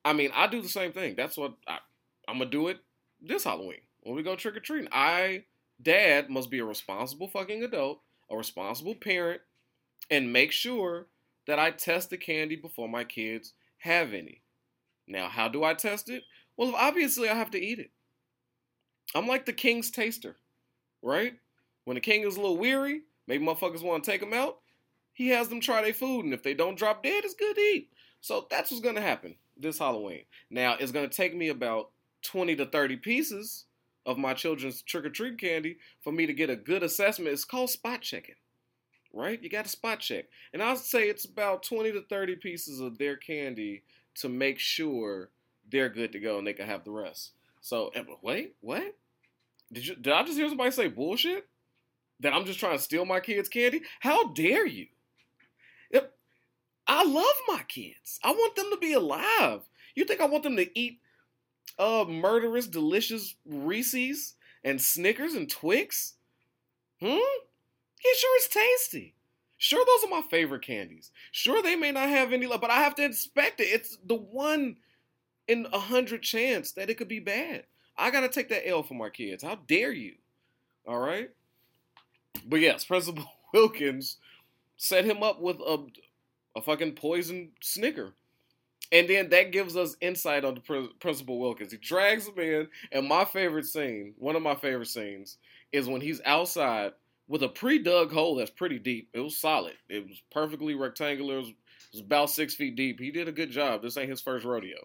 I 0.04 0.12
mean, 0.12 0.30
I 0.34 0.46
do 0.46 0.60
the 0.60 0.68
same 0.68 0.92
thing. 0.92 1.14
That's 1.16 1.36
what 1.36 1.54
I, 1.66 1.78
I'm 2.26 2.38
gonna 2.38 2.50
do 2.50 2.68
it 2.68 2.78
this 3.20 3.44
Halloween 3.44 3.80
when 4.02 4.14
we 4.14 4.22
go 4.22 4.36
trick 4.36 4.56
or 4.56 4.60
treating. 4.60 4.88
I, 4.92 5.44
dad, 5.80 6.30
must 6.30 6.50
be 6.50 6.58
a 6.58 6.64
responsible 6.64 7.28
fucking 7.28 7.62
adult, 7.62 8.00
a 8.30 8.36
responsible 8.36 8.94
parent, 8.94 9.40
and 10.10 10.32
make 10.32 10.52
sure 10.52 11.06
that 11.46 11.58
I 11.58 11.70
test 11.70 12.10
the 12.10 12.16
candy 12.16 12.56
before 12.56 12.88
my 12.88 13.04
kids 13.04 13.54
have 13.78 14.12
any. 14.12 14.42
Now, 15.06 15.28
how 15.28 15.48
do 15.48 15.64
I 15.64 15.74
test 15.74 16.10
it? 16.10 16.22
Well, 16.56 16.74
obviously, 16.76 17.28
I 17.28 17.34
have 17.34 17.50
to 17.52 17.60
eat 17.60 17.78
it. 17.78 17.90
I'm 19.14 19.26
like 19.26 19.46
the 19.46 19.52
king's 19.52 19.90
taster, 19.90 20.36
right? 21.02 21.34
When 21.84 21.94
the 21.94 22.00
king 22.00 22.22
is 22.22 22.36
a 22.36 22.40
little 22.40 22.58
weary, 22.58 23.02
maybe 23.26 23.44
motherfuckers 23.44 23.82
want 23.82 24.04
to 24.04 24.10
take 24.10 24.22
him 24.22 24.34
out. 24.34 24.58
He 25.14 25.28
has 25.28 25.48
them 25.48 25.60
try 25.60 25.82
their 25.82 25.94
food, 25.94 26.24
and 26.24 26.34
if 26.34 26.42
they 26.42 26.54
don't 26.54 26.78
drop 26.78 27.02
dead, 27.02 27.24
it's 27.24 27.34
good 27.34 27.54
to 27.54 27.60
eat. 27.60 27.90
So 28.20 28.46
that's 28.50 28.70
what's 28.70 28.82
gonna 28.82 29.00
happen 29.00 29.36
this 29.56 29.78
Halloween. 29.78 30.24
Now, 30.50 30.76
it's 30.78 30.92
gonna 30.92 31.08
take 31.08 31.34
me 31.34 31.48
about 31.48 31.90
20 32.22 32.56
to 32.56 32.66
30 32.66 32.96
pieces 32.96 33.64
of 34.08 34.16
my 34.16 34.32
children's 34.32 34.80
trick 34.80 35.04
or 35.04 35.10
treat 35.10 35.38
candy 35.38 35.76
for 36.00 36.10
me 36.10 36.24
to 36.24 36.32
get 36.32 36.48
a 36.48 36.56
good 36.56 36.82
assessment. 36.82 37.30
It's 37.30 37.44
called 37.44 37.68
spot 37.68 38.00
checking, 38.00 38.36
right? 39.12 39.40
You 39.42 39.50
got 39.50 39.66
to 39.66 39.70
spot 39.70 40.00
check. 40.00 40.24
And 40.54 40.62
I'll 40.62 40.76
say 40.76 41.08
it's 41.08 41.26
about 41.26 41.62
20 41.62 41.92
to 41.92 42.00
30 42.00 42.36
pieces 42.36 42.80
of 42.80 42.96
their 42.96 43.16
candy 43.16 43.82
to 44.16 44.30
make 44.30 44.58
sure 44.58 45.28
they're 45.70 45.90
good 45.90 46.12
to 46.12 46.20
go 46.20 46.38
and 46.38 46.46
they 46.46 46.54
can 46.54 46.66
have 46.66 46.84
the 46.84 46.90
rest. 46.90 47.32
So, 47.60 47.90
eh, 47.94 48.02
wait, 48.22 48.54
what? 48.62 48.96
Did 49.70 49.86
you 49.86 49.94
did 49.96 50.14
I 50.14 50.22
just 50.22 50.38
hear 50.38 50.48
somebody 50.48 50.70
say 50.70 50.88
bullshit? 50.88 51.46
That 52.20 52.32
I'm 52.32 52.46
just 52.46 52.58
trying 52.58 52.78
to 52.78 52.82
steal 52.82 53.04
my 53.04 53.20
kids' 53.20 53.50
candy? 53.50 53.82
How 54.00 54.32
dare 54.32 54.66
you? 54.66 54.86
I 56.88 57.04
love 57.04 57.34
my 57.46 57.62
kids. 57.68 58.18
I 58.24 58.32
want 58.32 58.56
them 58.56 58.70
to 58.70 58.78
be 58.78 58.94
alive. 58.94 59.60
You 59.94 60.06
think 60.06 60.22
I 60.22 60.26
want 60.26 60.42
them 60.42 60.56
to 60.56 60.78
eat 60.78 61.00
uh 61.78 62.04
murderous, 62.08 62.66
delicious 62.66 63.34
Reese's 63.46 64.34
and 64.64 64.80
Snickers 64.80 65.34
and 65.34 65.50
Twix? 65.50 66.14
Hmm? 67.00 67.06
Yeah, 67.06 68.12
sure 68.16 68.36
it's 68.36 68.48
tasty. 68.48 69.14
Sure, 69.56 69.84
those 69.84 70.04
are 70.04 70.14
my 70.14 70.22
favorite 70.28 70.62
candies. 70.62 71.10
Sure, 71.32 71.62
they 71.62 71.74
may 71.74 71.90
not 71.90 72.08
have 72.08 72.32
any 72.32 72.46
love, 72.46 72.60
but 72.60 72.70
I 72.70 72.76
have 72.76 72.94
to 72.96 73.04
inspect 73.04 73.60
it. 73.60 73.64
It's 73.64 73.98
the 74.04 74.14
one 74.14 74.76
in 75.48 75.66
a 75.72 75.78
hundred 75.80 76.22
chance 76.22 76.72
that 76.72 76.90
it 76.90 76.96
could 76.96 77.08
be 77.08 77.18
bad. 77.18 77.64
I 77.96 78.10
gotta 78.10 78.28
take 78.28 78.48
that 78.50 78.68
L 78.68 78.84
for 78.84 78.94
my 78.94 79.10
kids. 79.10 79.42
How 79.42 79.56
dare 79.66 79.92
you? 79.92 80.14
All 80.86 81.00
right. 81.00 81.30
But 82.46 82.60
yes, 82.60 82.84
Principal 82.86 83.24
Wilkins 83.52 84.18
set 84.76 85.04
him 85.04 85.22
up 85.22 85.40
with 85.40 85.58
a 85.60 85.86
a 86.54 86.62
fucking 86.62 86.92
poison 86.92 87.50
Snicker. 87.60 88.14
And 88.90 89.08
then 89.08 89.28
that 89.30 89.52
gives 89.52 89.76
us 89.76 89.96
insight 90.00 90.44
on 90.44 90.54
the 90.54 90.90
Principal 90.98 91.38
Wilkins. 91.38 91.72
He 91.72 91.78
drags 91.78 92.26
him 92.26 92.38
in, 92.38 92.68
and 92.90 93.06
my 93.06 93.24
favorite 93.24 93.66
scene, 93.66 94.14
one 94.18 94.34
of 94.34 94.42
my 94.42 94.54
favorite 94.54 94.88
scenes, 94.88 95.36
is 95.72 95.86
when 95.86 96.00
he's 96.00 96.22
outside 96.24 96.92
with 97.28 97.42
a 97.42 97.48
pre-dug 97.48 98.10
hole 98.10 98.36
that's 98.36 98.50
pretty 98.50 98.78
deep. 98.78 99.10
It 99.12 99.20
was 99.20 99.36
solid. 99.36 99.74
It 99.90 100.08
was 100.08 100.22
perfectly 100.32 100.74
rectangular. 100.74 101.34
It 101.34 101.40
was, 101.40 101.48
it 101.48 101.54
was 101.92 102.00
about 102.00 102.30
six 102.30 102.54
feet 102.54 102.76
deep. 102.76 102.98
He 102.98 103.10
did 103.10 103.28
a 103.28 103.32
good 103.32 103.50
job. 103.50 103.82
This 103.82 103.98
ain't 103.98 104.10
his 104.10 104.22
first 104.22 104.44
rodeo. 104.44 104.78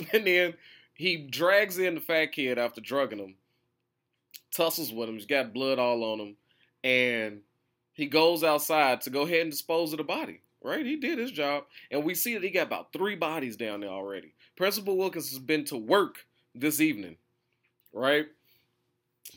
And 0.14 0.26
then 0.26 0.54
he 0.94 1.18
drags 1.18 1.78
in 1.78 1.94
the 1.94 2.00
fat 2.00 2.32
kid 2.32 2.58
after 2.58 2.80
drugging 2.80 3.18
him, 3.18 3.34
tussles 4.50 4.92
with 4.92 5.10
him. 5.10 5.16
He's 5.16 5.26
got 5.26 5.52
blood 5.52 5.78
all 5.78 6.02
on 6.04 6.20
him, 6.20 6.36
and 6.82 7.40
he 7.92 8.06
goes 8.06 8.42
outside 8.42 9.02
to 9.02 9.10
go 9.10 9.22
ahead 9.22 9.42
and 9.42 9.50
dispose 9.50 9.92
of 9.92 9.98
the 9.98 10.04
body 10.04 10.40
right? 10.62 10.84
He 10.84 10.96
did 10.96 11.18
his 11.18 11.30
job, 11.30 11.64
and 11.90 12.04
we 12.04 12.14
see 12.14 12.34
that 12.34 12.42
he 12.42 12.50
got 12.50 12.66
about 12.66 12.92
three 12.92 13.16
bodies 13.16 13.56
down 13.56 13.80
there 13.80 13.90
already. 13.90 14.34
Principal 14.56 14.96
Wilkins 14.96 15.30
has 15.30 15.38
been 15.38 15.64
to 15.66 15.76
work 15.76 16.26
this 16.54 16.80
evening, 16.80 17.16
right? 17.92 18.26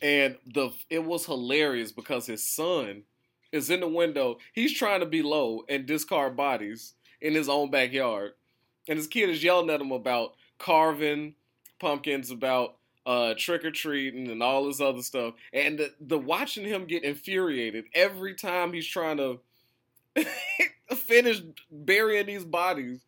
And 0.01 0.38
the 0.53 0.72
it 0.89 1.03
was 1.03 1.25
hilarious 1.25 1.92
because 1.92 2.25
his 2.25 2.44
son 2.48 3.03
is 3.51 3.70
in 3.70 3.80
the 3.80 3.88
window. 3.88 4.38
He's 4.53 4.74
trying 4.74 5.00
to 5.01 5.06
be 5.06 5.22
low 5.22 5.63
and 5.70 5.86
discard 5.86 6.36
bodies 6.36 6.94
in 7.22 7.36
his 7.36 7.48
own 7.48 7.72
backyard, 7.72 8.34
and 8.88 8.98
his 8.98 9.08
kid 9.08 9.30
is 9.30 9.44
yelling 9.44 9.70
at 9.70 9.82
him 9.82 9.92
about 9.92 10.34
carving 10.58 11.36
pumpkins, 11.80 12.32
about 12.32 12.75
uh, 13.06 13.34
trick 13.38 13.63
or 13.63 13.72
treating, 13.72 14.30
and 14.30 14.42
all 14.42 14.65
this 14.65 14.82
other 14.82 15.01
stuff. 15.01 15.36
And 15.53 15.77
the, 15.77 15.94
the 16.00 16.18
watching 16.18 16.65
him 16.65 16.86
get 16.86 17.03
infuriated 17.03 17.86
every 17.94 18.34
time 18.34 18.74
he's 18.74 18.88
trying 18.88 19.18
to 19.18 19.39
finished 20.96 21.44
burying 21.72 22.25
these 22.25 22.46
bodies. 22.46 23.06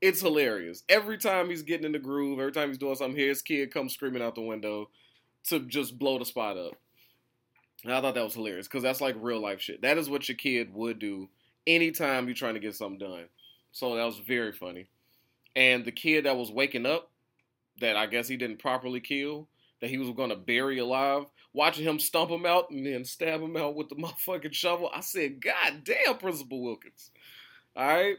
It's 0.00 0.20
hilarious. 0.20 0.82
Every 0.88 1.16
time 1.16 1.48
he's 1.48 1.62
getting 1.62 1.86
in 1.86 1.92
the 1.92 1.98
groove, 1.98 2.40
every 2.40 2.52
time 2.52 2.68
he's 2.68 2.78
doing 2.78 2.96
something, 2.96 3.16
here 3.16 3.28
his 3.28 3.42
kid 3.42 3.72
comes 3.72 3.94
screaming 3.94 4.22
out 4.22 4.34
the 4.34 4.40
window 4.40 4.90
to 5.48 5.60
just 5.60 5.98
blow 5.98 6.18
the 6.18 6.24
spot 6.24 6.56
up. 6.56 6.72
And 7.84 7.92
I 7.92 8.00
thought 8.00 8.14
that 8.14 8.24
was 8.24 8.34
hilarious 8.34 8.66
because 8.66 8.82
that's 8.82 9.00
like 9.00 9.16
real 9.18 9.40
life 9.40 9.60
shit. 9.60 9.82
That 9.82 9.98
is 9.98 10.10
what 10.10 10.28
your 10.28 10.36
kid 10.36 10.72
would 10.74 10.98
do 10.98 11.28
anytime 11.66 12.26
you're 12.26 12.34
trying 12.34 12.54
to 12.54 12.60
get 12.60 12.74
something 12.74 12.98
done. 12.98 13.24
So 13.72 13.96
that 13.96 14.04
was 14.04 14.18
very 14.18 14.52
funny. 14.52 14.88
And 15.56 15.84
the 15.84 15.92
kid 15.92 16.24
that 16.24 16.36
was 16.36 16.50
waking 16.50 16.86
up, 16.86 17.10
that 17.80 17.96
I 17.96 18.06
guess 18.06 18.28
he 18.28 18.36
didn't 18.36 18.58
properly 18.58 19.00
kill, 19.00 19.48
that 19.80 19.90
he 19.90 19.98
was 19.98 20.10
going 20.10 20.30
to 20.30 20.36
bury 20.36 20.78
alive, 20.78 21.26
watching 21.54 21.84
him 21.84 21.98
stump 21.98 22.30
him 22.30 22.46
out 22.46 22.70
and 22.70 22.86
then 22.86 23.04
stab 23.04 23.40
him 23.40 23.56
out 23.56 23.74
with 23.74 23.88
the 23.88 23.94
motherfucking 23.96 24.52
shovel. 24.52 24.90
I 24.92 25.00
said, 25.00 25.40
God 25.40 25.84
damn, 25.84 26.18
Principal 26.18 26.62
Wilkins. 26.62 27.10
All 27.76 27.86
right. 27.86 28.16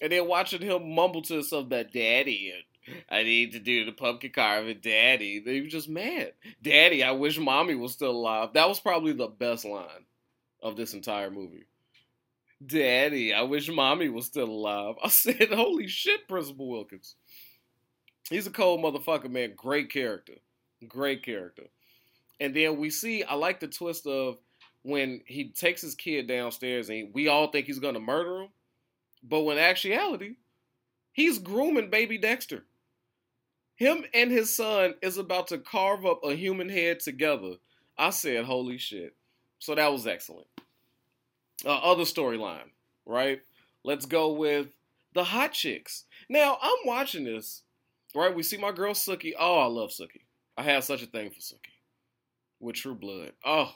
And 0.00 0.12
then 0.12 0.28
watching 0.28 0.62
him 0.62 0.94
mumble 0.94 1.22
to 1.22 1.34
himself 1.34 1.70
that 1.70 1.92
daddy, 1.92 2.52
and 2.54 2.96
I 3.10 3.22
need 3.22 3.52
to 3.52 3.58
do 3.58 3.84
the 3.84 3.92
pumpkin 3.92 4.30
carving, 4.30 4.80
daddy. 4.82 5.42
He 5.44 5.60
was 5.62 5.72
just 5.72 5.88
mad. 5.88 6.32
Daddy, 6.62 7.02
I 7.02 7.12
wish 7.12 7.38
mommy 7.38 7.74
was 7.74 7.92
still 7.92 8.10
alive. 8.10 8.50
That 8.52 8.68
was 8.68 8.78
probably 8.78 9.12
the 9.12 9.28
best 9.28 9.64
line 9.64 10.04
of 10.62 10.76
this 10.76 10.94
entire 10.94 11.30
movie. 11.30 11.64
Daddy, 12.64 13.32
I 13.34 13.42
wish 13.42 13.70
mommy 13.70 14.08
was 14.08 14.26
still 14.26 14.48
alive. 14.48 14.96
I 15.02 15.08
said, 15.08 15.52
holy 15.52 15.88
shit, 15.88 16.28
Principal 16.28 16.68
Wilkins. 16.68 17.16
He's 18.28 18.46
a 18.46 18.50
cold 18.50 18.80
motherfucker, 18.80 19.30
man. 19.30 19.52
Great 19.56 19.90
character. 19.90 20.34
Great 20.86 21.22
character. 21.22 21.64
And 22.40 22.54
then 22.54 22.76
we 22.78 22.90
see, 22.90 23.22
I 23.22 23.34
like 23.34 23.60
the 23.60 23.68
twist 23.68 24.06
of 24.06 24.38
when 24.82 25.20
he 25.26 25.48
takes 25.48 25.82
his 25.82 25.94
kid 25.94 26.26
downstairs 26.26 26.90
and 26.90 27.12
we 27.12 27.28
all 27.28 27.48
think 27.48 27.66
he's 27.66 27.78
going 27.78 27.94
to 27.94 28.00
murder 28.00 28.42
him. 28.42 28.48
But 29.22 29.40
when 29.40 29.58
actuality, 29.58 30.36
he's 31.12 31.38
grooming 31.38 31.90
baby 31.90 32.18
Dexter. 32.18 32.64
Him 33.74 34.04
and 34.14 34.30
his 34.30 34.54
son 34.54 34.94
is 35.02 35.18
about 35.18 35.48
to 35.48 35.58
carve 35.58 36.06
up 36.06 36.20
a 36.24 36.34
human 36.34 36.68
head 36.68 37.00
together. 37.00 37.54
I 37.98 38.10
said, 38.10 38.44
holy 38.44 38.78
shit. 38.78 39.14
So 39.58 39.74
that 39.74 39.92
was 39.92 40.06
excellent. 40.06 40.46
Uh, 41.64 41.76
other 41.78 42.04
storyline, 42.04 42.70
right? 43.06 43.40
Let's 43.82 44.06
go 44.06 44.32
with 44.32 44.68
the 45.14 45.24
hot 45.24 45.52
chicks. 45.52 46.04
Now, 46.28 46.58
I'm 46.60 46.78
watching 46.84 47.24
this, 47.24 47.62
right? 48.14 48.34
We 48.34 48.42
see 48.42 48.56
my 48.56 48.72
girl 48.72 48.92
Sookie. 48.92 49.32
Oh, 49.38 49.58
I 49.58 49.66
love 49.66 49.90
Sookie. 49.90 50.24
I 50.56 50.62
have 50.62 50.84
such 50.84 51.02
a 51.02 51.06
thing 51.06 51.30
for 51.30 51.40
Sookie 51.40 51.75
with 52.60 52.76
True 52.76 52.94
Blood. 52.94 53.32
Oh, 53.44 53.72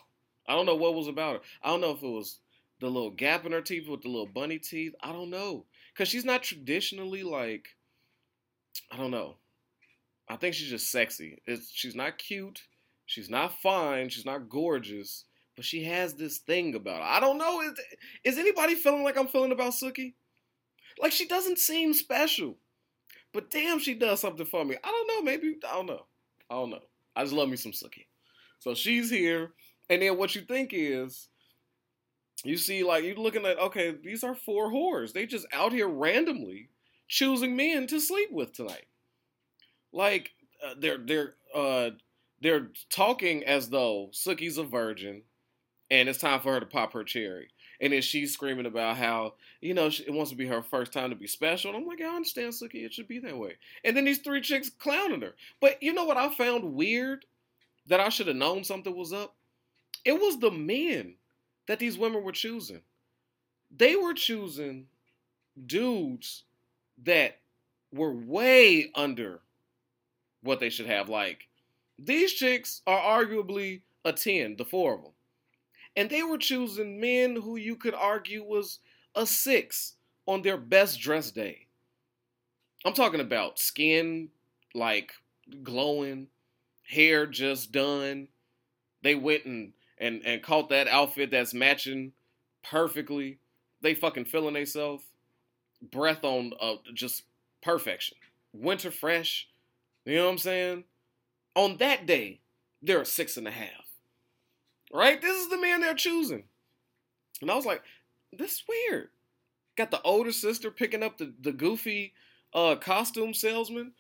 I 0.46 0.54
don't 0.54 0.66
know 0.66 0.76
what 0.76 0.94
was 0.94 1.08
about 1.08 1.34
her. 1.34 1.40
I 1.62 1.68
don't 1.68 1.80
know 1.80 1.92
if 1.92 2.02
it 2.02 2.08
was 2.08 2.38
the 2.80 2.88
little 2.88 3.10
gap 3.10 3.44
in 3.44 3.52
her 3.52 3.60
teeth 3.60 3.88
with 3.88 4.02
the 4.02 4.08
little 4.08 4.26
bunny 4.26 4.58
teeth. 4.58 4.94
I 5.02 5.12
don't 5.12 5.30
know. 5.30 5.66
Because 5.92 6.08
she's 6.08 6.24
not 6.24 6.42
traditionally 6.42 7.22
like, 7.22 7.68
I 8.90 8.96
don't 8.96 9.10
know. 9.10 9.36
I 10.28 10.36
think 10.36 10.54
she's 10.54 10.70
just 10.70 10.90
sexy. 10.90 11.42
It's, 11.46 11.70
she's 11.70 11.94
not 11.94 12.18
cute. 12.18 12.62
She's 13.06 13.28
not 13.28 13.60
fine. 13.60 14.08
She's 14.08 14.24
not 14.24 14.48
gorgeous. 14.48 15.24
But 15.56 15.64
she 15.64 15.84
has 15.84 16.14
this 16.14 16.38
thing 16.38 16.74
about 16.74 16.98
her. 16.98 17.02
I 17.02 17.20
don't 17.20 17.38
know. 17.38 17.60
Is, 17.60 17.72
is 18.24 18.38
anybody 18.38 18.76
feeling 18.76 19.02
like 19.02 19.18
I'm 19.18 19.26
feeling 19.26 19.52
about 19.52 19.72
Sookie? 19.72 20.14
Like 20.98 21.12
she 21.12 21.26
doesn't 21.26 21.58
seem 21.58 21.92
special. 21.92 22.56
But 23.32 23.50
damn, 23.50 23.78
she 23.78 23.94
does 23.94 24.20
something 24.20 24.46
for 24.46 24.64
me. 24.64 24.76
I 24.82 24.88
don't 24.88 25.08
know. 25.08 25.22
Maybe, 25.22 25.56
I 25.68 25.74
don't 25.74 25.86
know. 25.86 26.06
I 26.48 26.54
don't 26.54 26.70
know. 26.70 26.82
I 27.14 27.22
just 27.22 27.34
love 27.34 27.48
me 27.48 27.56
some 27.56 27.72
Sookie. 27.72 28.06
So 28.60 28.74
she's 28.74 29.10
here. 29.10 29.50
And 29.88 30.00
then 30.00 30.16
what 30.16 30.34
you 30.36 30.42
think 30.42 30.70
is, 30.72 31.28
you 32.44 32.56
see, 32.56 32.84
like 32.84 33.04
you're 33.04 33.16
looking 33.16 33.44
at, 33.44 33.58
okay, 33.58 33.94
these 34.02 34.22
are 34.22 34.34
four 34.34 34.70
whores. 34.70 35.12
They 35.12 35.26
just 35.26 35.46
out 35.52 35.72
here 35.72 35.88
randomly 35.88 36.68
choosing 37.08 37.56
men 37.56 37.86
to 37.88 38.00
sleep 38.00 38.30
with 38.30 38.52
tonight. 38.52 38.86
Like 39.92 40.30
uh, 40.64 40.74
they're 40.78 40.98
they're 40.98 41.34
uh, 41.54 41.90
they're 42.40 42.68
talking 42.88 43.44
as 43.44 43.68
though 43.68 44.10
Sookie's 44.12 44.56
a 44.58 44.62
virgin, 44.62 45.22
and 45.90 46.08
it's 46.08 46.18
time 46.18 46.40
for 46.40 46.54
her 46.54 46.60
to 46.60 46.66
pop 46.66 46.92
her 46.92 47.02
cherry. 47.02 47.48
And 47.80 47.92
then 47.92 48.02
she's 48.02 48.32
screaming 48.32 48.66
about 48.66 48.98
how 48.98 49.34
you 49.60 49.74
know 49.74 49.86
it 49.86 50.12
wants 50.12 50.30
to 50.30 50.36
be 50.36 50.46
her 50.46 50.62
first 50.62 50.92
time 50.92 51.10
to 51.10 51.16
be 51.16 51.26
special. 51.26 51.70
And 51.70 51.82
I'm 51.82 51.88
like, 51.88 52.00
I 52.00 52.14
understand, 52.14 52.52
Sookie. 52.52 52.84
It 52.84 52.92
should 52.92 53.08
be 53.08 53.18
that 53.18 53.36
way. 53.36 53.56
And 53.84 53.96
then 53.96 54.04
these 54.04 54.18
three 54.18 54.40
chicks 54.40 54.70
clowning 54.70 55.22
her. 55.22 55.34
But 55.60 55.82
you 55.82 55.92
know 55.92 56.04
what 56.04 56.16
I 56.16 56.28
found 56.32 56.74
weird? 56.74 57.24
That 57.90 58.00
I 58.00 58.08
should 58.08 58.28
have 58.28 58.36
known 58.36 58.64
something 58.64 58.96
was 58.96 59.12
up. 59.12 59.34
It 60.04 60.12
was 60.12 60.38
the 60.38 60.52
men 60.52 61.16
that 61.66 61.80
these 61.80 61.98
women 61.98 62.22
were 62.22 62.32
choosing. 62.32 62.82
They 63.76 63.96
were 63.96 64.14
choosing 64.14 64.86
dudes 65.66 66.44
that 67.04 67.38
were 67.92 68.14
way 68.14 68.92
under 68.94 69.40
what 70.42 70.60
they 70.60 70.70
should 70.70 70.86
have. 70.86 71.08
Like, 71.08 71.48
these 71.98 72.32
chicks 72.32 72.80
are 72.86 73.24
arguably 73.24 73.82
a 74.04 74.12
10, 74.12 74.56
the 74.56 74.64
four 74.64 74.94
of 74.94 75.02
them. 75.02 75.12
And 75.96 76.08
they 76.08 76.22
were 76.22 76.38
choosing 76.38 77.00
men 77.00 77.34
who 77.34 77.56
you 77.56 77.74
could 77.74 77.94
argue 77.94 78.44
was 78.44 78.78
a 79.16 79.26
6 79.26 79.94
on 80.26 80.42
their 80.42 80.56
best 80.56 81.00
dress 81.00 81.32
day. 81.32 81.66
I'm 82.84 82.94
talking 82.94 83.20
about 83.20 83.58
skin 83.58 84.28
like 84.74 85.10
glowing, 85.64 86.28
hair 86.90 87.26
just 87.26 87.72
done. 87.72 88.28
They 89.02 89.14
went 89.14 89.44
and 89.44 89.72
and, 89.98 90.22
and 90.24 90.42
caught 90.42 90.70
that 90.70 90.88
outfit 90.88 91.30
that's 91.30 91.54
matching 91.54 92.12
perfectly. 92.62 93.38
They 93.82 93.94
fucking 93.94 94.24
feeling 94.24 94.54
themselves. 94.54 95.04
Breath 95.82 96.24
on 96.24 96.52
uh, 96.60 96.76
just 96.94 97.24
perfection. 97.62 98.16
Winter 98.52 98.90
fresh. 98.90 99.48
You 100.04 100.16
know 100.16 100.24
what 100.24 100.32
I'm 100.32 100.38
saying? 100.38 100.84
On 101.54 101.76
that 101.78 102.06
day, 102.06 102.40
they're 102.82 103.02
a 103.02 103.06
six 103.06 103.36
and 103.36 103.46
a 103.46 103.50
half. 103.50 103.86
Right? 104.92 105.20
This 105.20 105.38
is 105.42 105.50
the 105.50 105.60
man 105.60 105.80
they're 105.80 105.94
choosing. 105.94 106.44
And 107.40 107.50
I 107.50 107.54
was 107.54 107.66
like, 107.66 107.82
this 108.32 108.52
is 108.52 108.64
weird. 108.68 109.08
Got 109.76 109.90
the 109.90 110.02
older 110.02 110.32
sister 110.32 110.70
picking 110.70 111.02
up 111.02 111.18
the, 111.18 111.32
the 111.40 111.52
goofy 111.52 112.14
uh, 112.54 112.76
costume 112.76 113.34
salesman 113.34 113.92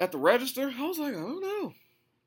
at 0.00 0.12
the 0.12 0.18
register. 0.18 0.72
I 0.76 0.86
was 0.86 0.98
like, 0.98 1.14
I 1.14 1.20
don't 1.20 1.40
know. 1.40 1.74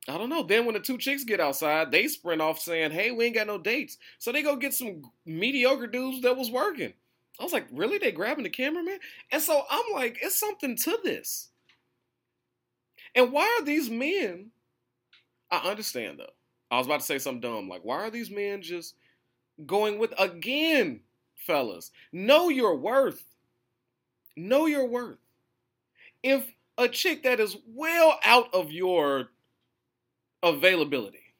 I 0.07 0.17
don't 0.17 0.29
know. 0.29 0.43
Then 0.43 0.65
when 0.65 0.75
the 0.75 0.79
two 0.79 0.97
chicks 0.97 1.23
get 1.23 1.39
outside, 1.39 1.91
they 1.91 2.07
sprint 2.07 2.41
off 2.41 2.59
saying, 2.59 2.91
"Hey, 2.91 3.11
we 3.11 3.25
ain't 3.25 3.35
got 3.35 3.47
no 3.47 3.57
dates." 3.57 3.97
So 4.19 4.31
they 4.31 4.43
go 4.43 4.55
get 4.55 4.73
some 4.73 5.11
mediocre 5.25 5.87
dudes 5.87 6.21
that 6.21 6.37
was 6.37 6.51
working. 6.51 6.93
I 7.39 7.43
was 7.43 7.53
like, 7.53 7.67
"Really? 7.71 7.97
They 7.97 8.11
grabbing 8.11 8.43
the 8.43 8.49
cameraman?" 8.49 8.99
And 9.31 9.41
so 9.41 9.65
I'm 9.69 9.93
like, 9.93 10.19
"It's 10.21 10.39
something 10.39 10.75
to 10.77 10.99
this." 11.03 11.49
And 13.15 13.31
why 13.31 13.57
are 13.59 13.65
these 13.65 13.89
men? 13.89 14.51
I 15.49 15.69
understand 15.69 16.19
though. 16.19 16.33
I 16.69 16.77
was 16.77 16.87
about 16.87 16.99
to 16.99 17.05
say 17.05 17.17
something 17.17 17.41
dumb. 17.41 17.69
Like, 17.69 17.83
why 17.83 17.97
are 17.97 18.09
these 18.09 18.29
men 18.29 18.61
just 18.61 18.95
going 19.65 19.97
with 19.97 20.13
again, 20.19 21.01
fellas? 21.35 21.91
Know 22.11 22.49
your 22.49 22.75
worth. 22.75 23.23
Know 24.35 24.65
your 24.65 24.85
worth. 24.85 25.19
If 26.21 26.53
a 26.77 26.89
chick 26.89 27.23
that 27.23 27.39
is 27.39 27.55
well 27.67 28.19
out 28.25 28.53
of 28.53 28.71
your 28.71 29.29
availability, 30.45 31.33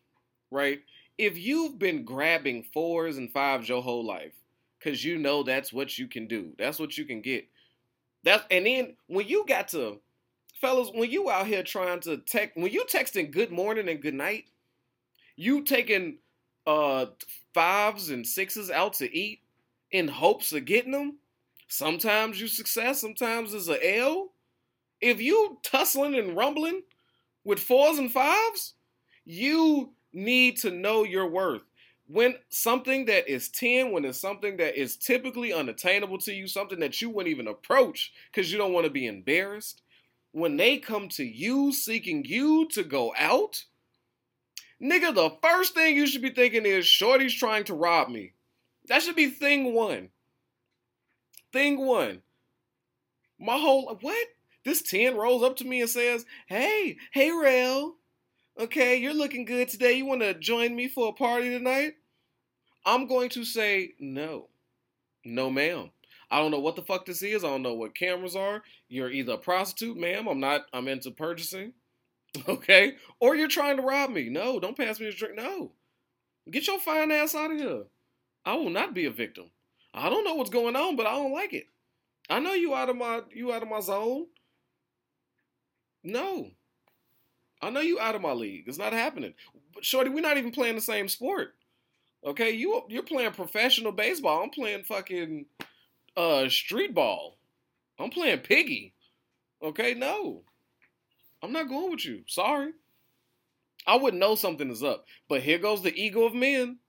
right? 0.51 0.81
If 1.17 1.37
you've 1.37 1.79
been 1.79 2.03
grabbing 2.03 2.63
fours 2.73 3.17
and 3.17 3.31
fives 3.31 3.69
your 3.69 3.81
whole 3.81 4.03
life, 4.05 4.33
because 4.79 5.05
you 5.05 5.17
know 5.17 5.43
that's 5.43 5.71
what 5.71 5.97
you 5.97 6.07
can 6.07 6.27
do, 6.27 6.51
that's 6.57 6.79
what 6.79 6.97
you 6.97 7.05
can 7.05 7.21
get. 7.21 7.47
That's 8.23 8.43
and 8.51 8.65
then 8.65 8.95
when 9.07 9.27
you 9.27 9.45
got 9.47 9.69
to, 9.69 9.99
fellas, 10.59 10.89
when 10.93 11.11
you 11.11 11.29
out 11.29 11.47
here 11.47 11.63
trying 11.63 12.01
to 12.01 12.17
text, 12.17 12.57
when 12.57 12.71
you 12.71 12.83
texting 12.85 13.31
good 13.31 13.51
morning 13.51 13.87
and 13.87 14.01
good 14.01 14.15
night, 14.15 14.45
you 15.37 15.63
taking 15.63 16.17
uh 16.67 17.05
fives 17.53 18.09
and 18.09 18.25
sixes 18.25 18.71
out 18.71 18.93
to 18.93 19.15
eat 19.15 19.39
in 19.91 20.07
hopes 20.07 20.51
of 20.51 20.65
getting 20.65 20.91
them. 20.91 21.17
Sometimes 21.67 22.41
you 22.41 22.47
success, 22.47 22.99
sometimes 22.99 23.53
it's 23.53 23.69
a 23.69 23.97
L. 23.97 24.31
If 25.01 25.21
you 25.21 25.59
tussling 25.63 26.15
and 26.15 26.35
rumbling 26.35 26.81
with 27.43 27.59
fours 27.59 27.99
and 27.99 28.11
fives, 28.11 28.74
you 29.25 29.91
need 30.13 30.57
to 30.57 30.71
know 30.71 31.03
your 31.03 31.27
worth. 31.27 31.63
When 32.07 32.35
something 32.49 33.05
that 33.05 33.27
is 33.27 33.49
10, 33.49 33.91
when 33.91 34.05
it's 34.05 34.21
something 34.21 34.57
that 34.57 34.79
is 34.79 34.95
typically 34.95 35.51
unattainable 35.51 36.19
to 36.19 36.33
you, 36.33 36.47
something 36.47 36.79
that 36.79 37.01
you 37.01 37.09
wouldn't 37.09 37.31
even 37.31 37.47
approach 37.47 38.13
because 38.31 38.51
you 38.51 38.59
don't 38.59 38.73
want 38.73 38.85
to 38.85 38.91
be 38.91 39.07
embarrassed, 39.07 39.81
when 40.31 40.57
they 40.57 40.77
come 40.77 41.09
to 41.09 41.23
you 41.23 41.71
seeking 41.71 42.23
you 42.25 42.67
to 42.73 42.83
go 42.83 43.13
out, 43.17 43.63
nigga, 44.81 45.15
the 45.15 45.31
first 45.41 45.73
thing 45.73 45.95
you 45.95 46.05
should 46.05 46.21
be 46.21 46.29
thinking 46.29 46.65
is, 46.65 46.85
Shorty's 46.85 47.33
trying 47.33 47.63
to 47.65 47.73
rob 47.73 48.09
me. 48.09 48.33
That 48.87 49.01
should 49.01 49.15
be 49.15 49.27
thing 49.27 49.73
one. 49.73 50.09
Thing 51.51 51.85
one. 51.85 52.21
My 53.39 53.57
whole, 53.57 53.97
what? 54.01 54.27
This 54.63 54.81
10 54.81 55.15
rolls 55.15 55.43
up 55.43 55.55
to 55.57 55.65
me 55.65 55.81
and 55.81 55.89
says, 55.89 56.25
Hey, 56.47 56.97
hey, 57.11 57.31
Rail. 57.31 57.95
Okay, 58.57 58.95
you're 58.95 59.13
looking 59.13 59.43
good 59.43 59.67
today. 59.67 59.93
You 59.93 60.05
want 60.05 60.21
to 60.21 60.33
join 60.33 60.75
me 60.75 60.87
for 60.87 61.09
a 61.09 61.13
party 61.13 61.49
tonight? 61.49 61.95
I'm 62.85 63.05
going 63.05 63.27
to 63.29 63.43
say 63.43 63.91
no. 63.99 64.47
No, 65.25 65.49
ma'am. 65.49 65.91
I 66.31 66.39
don't 66.39 66.51
know 66.51 66.61
what 66.61 66.77
the 66.77 66.81
fuck 66.81 67.05
this 67.05 67.21
is. 67.21 67.43
I 67.43 67.47
don't 67.47 67.63
know 67.63 67.73
what 67.73 67.95
cameras 67.95 68.35
are. 68.35 68.63
You're 68.87 69.11
either 69.11 69.33
a 69.33 69.37
prostitute, 69.37 69.97
ma'am. 69.97 70.27
I'm 70.27 70.39
not, 70.39 70.67
I'm 70.73 70.87
into 70.87 71.11
purchasing. 71.11 71.73
Okay? 72.49 72.95
Or 73.21 73.33
you're 73.33 73.47
trying 73.47 73.77
to 73.77 73.81
rob 73.81 74.09
me. 74.09 74.27
No, 74.27 74.59
don't 74.59 74.75
pass 74.75 74.99
me 74.99 75.07
a 75.07 75.11
drink. 75.13 75.37
No. 75.37 75.71
Get 76.51 76.67
your 76.67 76.79
fine 76.79 77.09
ass 77.09 77.33
out 77.33 77.51
of 77.51 77.57
here. 77.57 77.83
I 78.45 78.55
will 78.55 78.71
not 78.71 78.93
be 78.93 79.05
a 79.05 79.11
victim. 79.11 79.45
I 79.93 80.09
don't 80.09 80.25
know 80.25 80.35
what's 80.35 80.49
going 80.49 80.75
on, 80.75 80.97
but 80.97 81.05
I 81.07 81.11
don't 81.11 81.31
like 81.31 81.53
it. 81.53 81.67
I 82.29 82.39
know 82.39 82.51
you 82.51 82.75
out 82.75 82.89
of 82.89 82.97
my 82.97 83.21
you 83.33 83.53
out 83.53 83.63
of 83.63 83.69
my 83.69 83.79
zone. 83.79 84.25
No. 86.03 86.51
I 87.65 87.69
know 87.71 87.79
you 87.79 87.99
out 87.99 88.15
of 88.15 88.21
my 88.21 88.31
league. 88.31 88.65
It's 88.67 88.77
not 88.77 88.93
happening. 88.93 89.33
But 89.73 89.83
Shorty, 89.83 90.09
we're 90.09 90.21
not 90.21 90.37
even 90.37 90.51
playing 90.51 90.75
the 90.75 90.81
same 90.81 91.07
sport. 91.07 91.55
Okay, 92.25 92.51
you 92.51 92.83
you're 92.89 93.03
playing 93.03 93.31
professional 93.31 93.91
baseball. 93.91 94.43
I'm 94.43 94.49
playing 94.49 94.83
fucking 94.83 95.45
uh 96.15 96.49
street 96.49 96.93
ball. 96.93 97.37
I'm 97.99 98.09
playing 98.09 98.39
piggy. 98.39 98.93
Okay, 99.63 99.93
no. 99.93 100.43
I'm 101.41 101.51
not 101.51 101.69
going 101.69 101.91
with 101.91 102.05
you. 102.05 102.23
Sorry. 102.27 102.71
I 103.87 103.95
would 103.95 104.13
know 104.13 104.35
something 104.35 104.69
is 104.71 104.83
up. 104.83 105.05
But 105.29 105.41
here 105.41 105.59
goes 105.59 105.81
the 105.81 105.95
ego 105.95 106.23
of 106.23 106.33
men. 106.33 106.79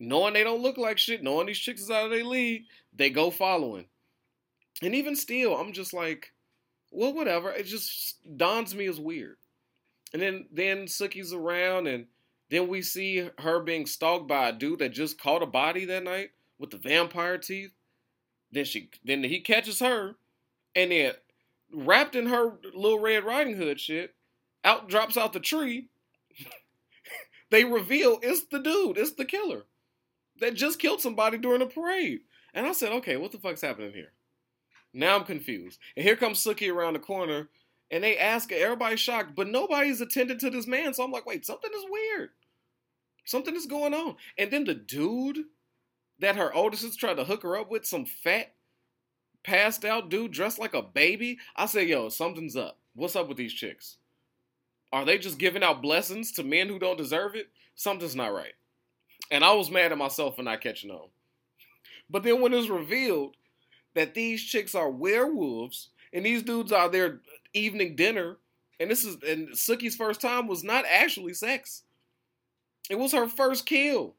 Knowing 0.00 0.34
they 0.34 0.44
don't 0.44 0.62
look 0.62 0.78
like 0.78 0.96
shit, 0.96 1.24
knowing 1.24 1.48
these 1.48 1.58
chicks 1.58 1.80
is 1.80 1.90
out 1.90 2.04
of 2.04 2.10
their 2.12 2.24
league, 2.24 2.62
they 2.94 3.10
go 3.10 3.30
following. 3.30 3.86
And 4.80 4.94
even 4.94 5.16
still, 5.16 5.56
I'm 5.56 5.72
just 5.72 5.92
like, 5.92 6.32
well, 6.92 7.12
whatever. 7.12 7.50
It 7.50 7.66
just 7.66 8.16
dawns 8.36 8.76
me 8.76 8.86
as 8.86 9.00
weird. 9.00 9.36
And 10.12 10.22
then 10.22 10.46
then 10.50 10.86
Sookie's 10.86 11.32
around, 11.32 11.86
and 11.86 12.06
then 12.50 12.68
we 12.68 12.82
see 12.82 13.28
her 13.38 13.60
being 13.60 13.86
stalked 13.86 14.26
by 14.26 14.48
a 14.48 14.52
dude 14.52 14.78
that 14.78 14.90
just 14.90 15.20
caught 15.20 15.42
a 15.42 15.46
body 15.46 15.84
that 15.84 16.04
night 16.04 16.30
with 16.58 16.70
the 16.70 16.78
vampire 16.78 17.38
teeth. 17.38 17.72
Then 18.50 18.64
she 18.64 18.90
then 19.04 19.24
he 19.24 19.40
catches 19.40 19.80
her, 19.80 20.16
and 20.74 20.90
then 20.90 21.12
wrapped 21.72 22.14
in 22.14 22.26
her 22.26 22.54
little 22.74 23.00
Red 23.00 23.24
Riding 23.24 23.56
Hood 23.56 23.80
shit, 23.80 24.14
out 24.64 24.88
drops 24.88 25.16
out 25.16 25.32
the 25.32 25.40
tree. 25.40 25.88
they 27.50 27.64
reveal 27.64 28.18
it's 28.22 28.44
the 28.44 28.58
dude, 28.58 28.96
it's 28.96 29.12
the 29.12 29.24
killer 29.24 29.64
that 30.40 30.54
just 30.54 30.78
killed 30.78 31.00
somebody 31.00 31.38
during 31.38 31.62
a 31.62 31.66
parade. 31.66 32.20
And 32.54 32.66
I 32.66 32.72
said, 32.72 32.92
okay, 32.92 33.16
what 33.16 33.32
the 33.32 33.38
fuck's 33.38 33.60
happening 33.60 33.92
here? 33.92 34.12
Now 34.92 35.16
I'm 35.16 35.24
confused. 35.24 35.78
And 35.96 36.04
here 36.04 36.16
comes 36.16 36.42
Sookie 36.42 36.72
around 36.72 36.94
the 36.94 37.00
corner 37.00 37.48
and 37.90 38.04
they 38.04 38.18
ask, 38.18 38.52
everybody's 38.52 39.00
shocked, 39.00 39.34
but 39.34 39.48
nobody's 39.48 40.00
attended 40.00 40.40
to 40.40 40.50
this 40.50 40.66
man. 40.66 40.92
So 40.94 41.04
I'm 41.04 41.10
like, 41.10 41.26
wait, 41.26 41.46
something 41.46 41.70
is 41.74 41.84
weird. 41.88 42.30
Something 43.24 43.56
is 43.56 43.66
going 43.66 43.94
on. 43.94 44.16
And 44.36 44.50
then 44.50 44.64
the 44.64 44.74
dude 44.74 45.38
that 46.18 46.36
her 46.36 46.52
oldest 46.52 46.82
sister 46.82 46.98
tried 46.98 47.16
to 47.16 47.24
hook 47.24 47.42
her 47.42 47.56
up 47.56 47.70
with, 47.70 47.86
some 47.86 48.04
fat, 48.04 48.52
passed 49.42 49.84
out 49.84 50.10
dude 50.10 50.32
dressed 50.32 50.58
like 50.58 50.74
a 50.74 50.82
baby. 50.82 51.38
I 51.56 51.66
say, 51.66 51.86
yo, 51.86 52.08
something's 52.08 52.56
up. 52.56 52.78
What's 52.94 53.16
up 53.16 53.28
with 53.28 53.36
these 53.36 53.52
chicks? 53.52 53.96
Are 54.92 55.04
they 55.04 55.18
just 55.18 55.38
giving 55.38 55.62
out 55.62 55.82
blessings 55.82 56.32
to 56.32 56.42
men 56.42 56.68
who 56.68 56.78
don't 56.78 56.98
deserve 56.98 57.34
it? 57.34 57.48
Something's 57.74 58.16
not 58.16 58.32
right. 58.32 58.54
And 59.30 59.44
I 59.44 59.52
was 59.52 59.70
mad 59.70 59.92
at 59.92 59.98
myself 59.98 60.36
for 60.36 60.42
not 60.42 60.60
catching 60.60 60.90
on. 60.90 61.08
But 62.10 62.22
then 62.22 62.40
when 62.40 62.54
it's 62.54 62.68
revealed 62.68 63.36
that 63.94 64.14
these 64.14 64.42
chicks 64.42 64.74
are 64.74 64.90
werewolves 64.90 65.90
and 66.12 66.24
these 66.24 66.42
dudes 66.42 66.72
are 66.72 66.88
there 66.88 67.20
evening 67.58 67.96
dinner, 67.96 68.38
and 68.80 68.90
this 68.90 69.04
is 69.04 69.16
and 69.26 69.48
Sookie's 69.50 69.96
first 69.96 70.20
time 70.20 70.46
was 70.46 70.64
not 70.64 70.84
actually 70.88 71.34
sex. 71.34 71.82
It 72.90 72.98
was 72.98 73.12
her 73.12 73.28
first 73.28 73.66
kill. 73.66 74.14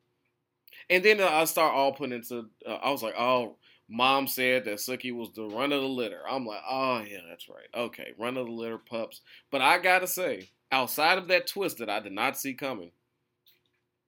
And 0.89 1.03
then 1.03 1.21
I 1.21 1.45
start 1.45 1.73
all 1.73 1.93
putting 1.93 2.15
into. 2.15 2.45
Uh, 2.65 2.75
I 2.75 2.91
was 2.91 3.03
like, 3.03 3.15
oh, 3.17 3.57
mom 3.89 4.27
said 4.27 4.65
that 4.65 4.77
Sookie 4.77 5.15
was 5.15 5.31
the 5.33 5.43
run 5.43 5.71
of 5.71 5.81
the 5.81 5.87
litter. 5.87 6.21
I'm 6.29 6.45
like, 6.45 6.61
oh 6.69 7.03
yeah, 7.07 7.21
that's 7.27 7.49
right. 7.49 7.67
Okay, 7.75 8.13
run 8.17 8.37
of 8.37 8.45
the 8.45 8.51
litter 8.51 8.77
pups. 8.77 9.21
But 9.51 9.61
I 9.61 9.79
gotta 9.79 10.07
say, 10.07 10.49
outside 10.71 11.17
of 11.17 11.27
that 11.27 11.47
twist 11.47 11.79
that 11.79 11.89
I 11.89 11.99
did 11.99 12.13
not 12.13 12.37
see 12.37 12.53
coming, 12.53 12.91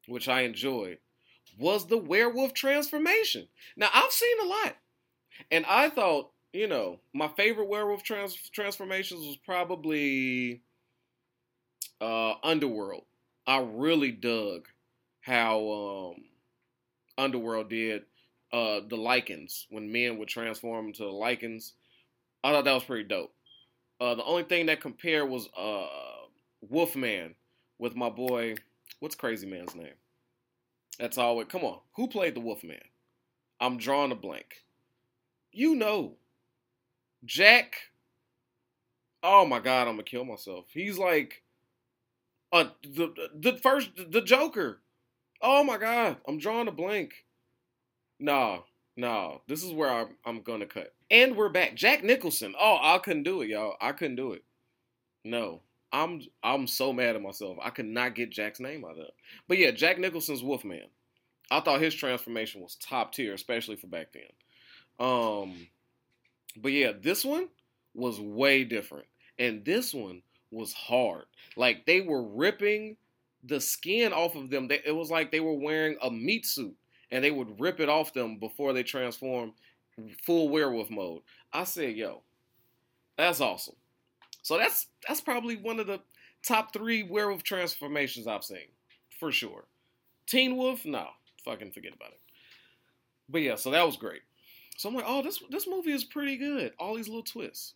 which 0.08 0.28
I 0.28 0.42
enjoyed, 0.42 1.00
was 1.58 1.88
the 1.88 1.98
werewolf 1.98 2.54
transformation. 2.54 3.48
Now, 3.76 3.90
I've 3.94 4.12
seen 4.12 4.38
a 4.42 4.48
lot. 4.48 4.76
And 5.50 5.66
I 5.66 5.90
thought, 5.90 6.32
you 6.54 6.68
know, 6.68 7.00
my 7.14 7.30
favorite 7.30 7.70
werewolf 7.70 8.04
trans- 8.04 8.50
transformations 8.52 9.26
was 9.26 9.38
probably 9.38 10.62
uh, 12.00 12.34
Underworld. 12.44 13.04
I 13.48 13.60
really 13.60 14.12
dug 14.12 14.68
how 15.22 16.14
um, 16.16 16.24
Underworld 17.18 17.70
did 17.70 18.04
uh, 18.52 18.82
the 18.88 18.98
Lycans 18.98 19.66
when 19.70 19.92
men 19.92 20.18
would 20.18 20.28
transform 20.28 20.88
into 20.88 21.04
Lycans. 21.04 21.74
I 22.44 22.52
thought 22.52 22.66
that 22.66 22.74
was 22.74 22.84
pretty 22.84 23.08
dope. 23.08 23.34
Uh, 24.00 24.16
the 24.16 24.24
only 24.24 24.44
thing 24.44 24.66
that 24.66 24.82
compared 24.82 25.30
was 25.30 25.48
uh, 25.58 25.86
Wolfman 26.62 27.36
with 27.78 27.96
my 27.96 28.10
boy. 28.10 28.56
What's 29.00 29.16
Crazy 29.16 29.48
Man's 29.48 29.76
name? 29.76 29.94
That's 31.00 31.18
all. 31.18 31.40
It, 31.42 31.50
come 31.50 31.64
on, 31.64 31.80
who 31.96 32.08
played 32.08 32.36
the 32.36 32.42
Wolfman? 32.42 32.82
I'm 33.60 33.78
drawing 33.78 34.12
a 34.12 34.16
blank. 34.16 34.64
You 35.52 35.76
know, 35.76 36.16
Jack. 37.26 37.76
Oh 39.24 39.46
my 39.46 39.60
God, 39.60 39.88
I'm 39.88 39.94
gonna 39.94 40.04
kill 40.04 40.26
myself. 40.26 40.66
He's 40.74 40.98
like, 40.98 41.44
uh, 42.52 42.66
the 42.84 43.14
the 43.36 43.58
first 43.58 43.92
the 44.10 44.22
Joker. 44.22 44.82
Oh 45.42 45.64
my 45.64 45.78
God, 45.78 46.18
I'm 46.28 46.38
drawing 46.38 46.68
a 46.68 46.72
blank. 46.72 47.26
Nah, 48.20 48.60
nah. 48.96 49.38
This 49.48 49.64
is 49.64 49.74
where 49.74 49.90
I'm, 49.90 50.10
I'm 50.26 50.42
gonna 50.42 50.66
cut. 50.66 50.94
And 51.10 51.36
we're 51.36 51.50
back. 51.50 51.76
Jack 51.76 52.04
Nicholson. 52.04 52.56
Oh, 52.60 52.78
I 52.82 52.98
couldn't 53.00 53.24
do 53.24 53.42
it, 53.42 53.50
y'all. 53.50 53.76
I 53.82 53.92
couldn't 53.92 54.16
do 54.16 54.34
it. 54.34 54.44
No, 55.24 55.62
I'm 55.92 56.22
I'm 56.44 56.68
so 56.68 56.94
mad 56.94 57.16
at 57.16 57.22
myself. 57.22 57.58
I 57.62 57.70
could 57.70 57.86
not 57.86 58.16
get 58.16 58.32
Jack's 58.32 58.60
name 58.60 58.84
out 58.86 58.92
of 58.92 59.06
it. 59.06 59.14
But 59.48 59.58
yeah, 59.58 59.72
Jack 59.72 60.00
Nicholson's 60.00 60.44
Wolfman. 60.44 60.88
I 61.50 61.60
thought 61.60 61.82
his 61.82 61.94
transformation 61.94 62.62
was 62.62 62.76
top 62.76 63.14
tier, 63.14 63.34
especially 63.34 63.76
for 63.76 63.88
back 63.88 64.14
then. 64.14 64.24
Um, 65.00 65.68
but 66.58 66.72
yeah, 66.72 66.92
this 67.00 67.24
one 67.24 67.50
was 67.94 68.20
way 68.20 68.64
different, 68.64 69.08
and 69.40 69.64
this 69.66 69.94
one 69.94 70.22
was 70.52 70.74
hard. 70.74 71.26
Like 71.56 71.86
they 71.86 72.02
were 72.02 72.24
ripping 72.24 72.98
the 73.44 73.60
skin 73.60 74.14
off 74.14 74.36
of 74.36 74.50
them. 74.50 74.68
It 74.70 74.96
was 74.96 75.10
like 75.10 75.32
they 75.32 75.40
were 75.40 75.58
wearing 75.58 75.98
a 76.02 76.12
meat 76.12 76.46
suit, 76.46 76.76
and 77.12 77.24
they 77.24 77.32
would 77.32 77.60
rip 77.60 77.80
it 77.80 77.90
off 77.90 78.14
them 78.14 78.38
before 78.38 78.74
they 78.74 78.84
transform 78.84 79.54
full 80.24 80.50
werewolf 80.50 80.90
mode. 80.90 81.22
I 81.54 81.64
said, 81.64 81.96
"Yo, 81.96 82.22
that's 83.18 83.42
awesome." 83.42 83.76
So 84.42 84.58
that's 84.58 84.88
that's 85.08 85.22
probably 85.22 85.56
one 85.56 85.80
of 85.80 85.88
the 85.88 86.02
top 86.46 86.74
three 86.74 87.04
werewolf 87.04 87.44
transformations 87.44 88.28
I've 88.28 88.44
seen, 88.44 88.70
for 89.20 89.32
sure. 89.32 89.66
Teen 90.28 90.58
Wolf, 90.58 90.86
no, 90.86 91.08
fucking 91.44 91.72
forget 91.72 91.94
about 91.94 92.12
it. 92.12 92.20
But 93.30 93.42
yeah, 93.42 93.56
so 93.56 93.72
that 93.72 93.86
was 93.86 93.98
great. 93.98 94.22
So 94.82 94.90
I'm 94.90 94.96
like, 94.96 95.06
oh, 95.08 95.22
this 95.22 95.40
this 95.52 95.68
movie 95.68 95.92
is 95.92 96.04
pretty 96.04 96.38
good. 96.38 96.74
All 96.80 96.96
these 96.96 97.08
little 97.08 97.22
twists, 97.22 97.76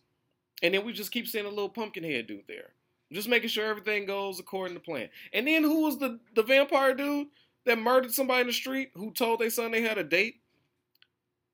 and 0.60 0.74
then 0.74 0.84
we 0.84 0.92
just 0.92 1.12
keep 1.12 1.28
seeing 1.28 1.46
a 1.46 1.48
little 1.50 1.68
pumpkin 1.68 2.02
head 2.02 2.26
dude 2.26 2.48
there, 2.48 2.70
just 3.12 3.28
making 3.28 3.48
sure 3.48 3.64
everything 3.64 4.06
goes 4.06 4.40
according 4.40 4.74
to 4.76 4.82
plan. 4.82 5.08
And 5.32 5.46
then 5.46 5.62
who 5.62 5.82
was 5.82 5.98
the 5.98 6.18
the 6.34 6.42
vampire 6.42 6.94
dude 6.94 7.28
that 7.64 7.78
murdered 7.78 8.12
somebody 8.12 8.40
in 8.40 8.46
the 8.48 8.52
street 8.52 8.90
who 8.94 9.12
told 9.12 9.38
their 9.38 9.50
son 9.50 9.70
they 9.70 9.82
had 9.82 9.98
a 9.98 10.02
date? 10.02 10.40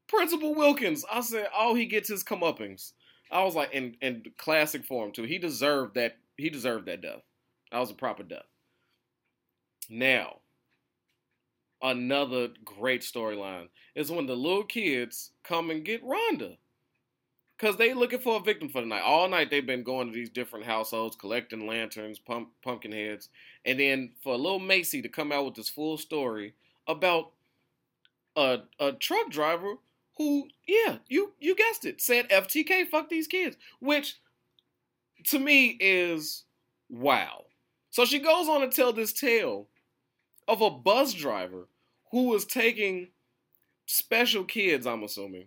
Principal 0.08 0.54
Wilkins. 0.54 1.04
I 1.12 1.20
said, 1.20 1.48
oh, 1.54 1.74
he 1.74 1.84
gets 1.84 2.08
his 2.08 2.24
comeuppings. 2.24 2.92
I 3.30 3.44
was 3.44 3.54
like, 3.54 3.74
in 3.74 3.96
in 4.00 4.24
classic 4.38 4.86
form 4.86 5.12
too. 5.12 5.24
He 5.24 5.36
deserved 5.36 5.96
that. 5.96 6.16
He 6.38 6.48
deserved 6.48 6.86
that 6.86 7.02
death. 7.02 7.24
That 7.70 7.78
was 7.78 7.90
a 7.90 7.94
proper 7.94 8.22
death. 8.22 8.48
Now, 9.90 10.36
another 11.82 12.48
great 12.64 13.02
storyline 13.02 13.68
is 13.94 14.10
when 14.10 14.26
the 14.26 14.36
little 14.36 14.64
kids 14.64 15.30
come 15.42 15.70
and 15.70 15.84
get 15.84 16.04
Rhonda. 16.04 16.56
Cause 17.58 17.76
they 17.76 17.94
looking 17.94 18.18
for 18.18 18.38
a 18.38 18.42
victim 18.42 18.68
for 18.68 18.80
the 18.80 18.88
night. 18.88 19.02
All 19.02 19.28
night 19.28 19.48
they've 19.48 19.64
been 19.64 19.84
going 19.84 20.08
to 20.08 20.12
these 20.12 20.30
different 20.30 20.64
households, 20.64 21.14
collecting 21.14 21.66
lanterns, 21.66 22.18
pump, 22.18 22.48
pumpkin 22.60 22.90
heads, 22.90 23.28
and 23.64 23.78
then 23.78 24.12
for 24.20 24.36
little 24.36 24.58
Macy 24.58 25.00
to 25.00 25.08
come 25.08 25.30
out 25.30 25.44
with 25.44 25.54
this 25.54 25.68
full 25.68 25.96
story 25.96 26.54
about 26.88 27.30
a 28.36 28.60
a 28.80 28.92
truck 28.92 29.30
driver 29.30 29.74
who, 30.18 30.48
yeah, 30.66 30.96
you 31.08 31.34
you 31.38 31.54
guessed 31.54 31.84
it, 31.84 32.00
said 32.00 32.28
FTK, 32.30 32.88
fuck 32.88 33.08
these 33.08 33.28
kids, 33.28 33.56
which 33.78 34.16
to 35.24 35.38
me 35.38 35.76
is 35.78 36.44
wow. 36.90 37.44
So 37.90 38.04
she 38.04 38.18
goes 38.18 38.48
on 38.48 38.62
to 38.62 38.68
tell 38.68 38.92
this 38.92 39.12
tale 39.12 39.68
of 40.48 40.60
a 40.60 40.70
bus 40.70 41.12
driver 41.12 41.68
who 42.12 42.28
was 42.28 42.44
taking 42.44 43.08
special 43.86 44.44
kids, 44.44 44.86
I'm 44.86 45.02
assuming, 45.02 45.46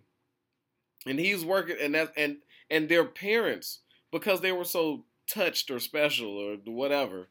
and 1.06 1.18
he's 1.18 1.44
working, 1.44 1.76
and 1.80 1.94
that 1.94 2.12
and 2.16 2.38
and 2.70 2.88
their 2.88 3.04
parents 3.04 3.80
because 4.12 4.40
they 4.40 4.52
were 4.52 4.64
so 4.64 5.04
touched 5.28 5.70
or 5.70 5.80
special 5.80 6.36
or 6.36 6.56
whatever 6.66 7.28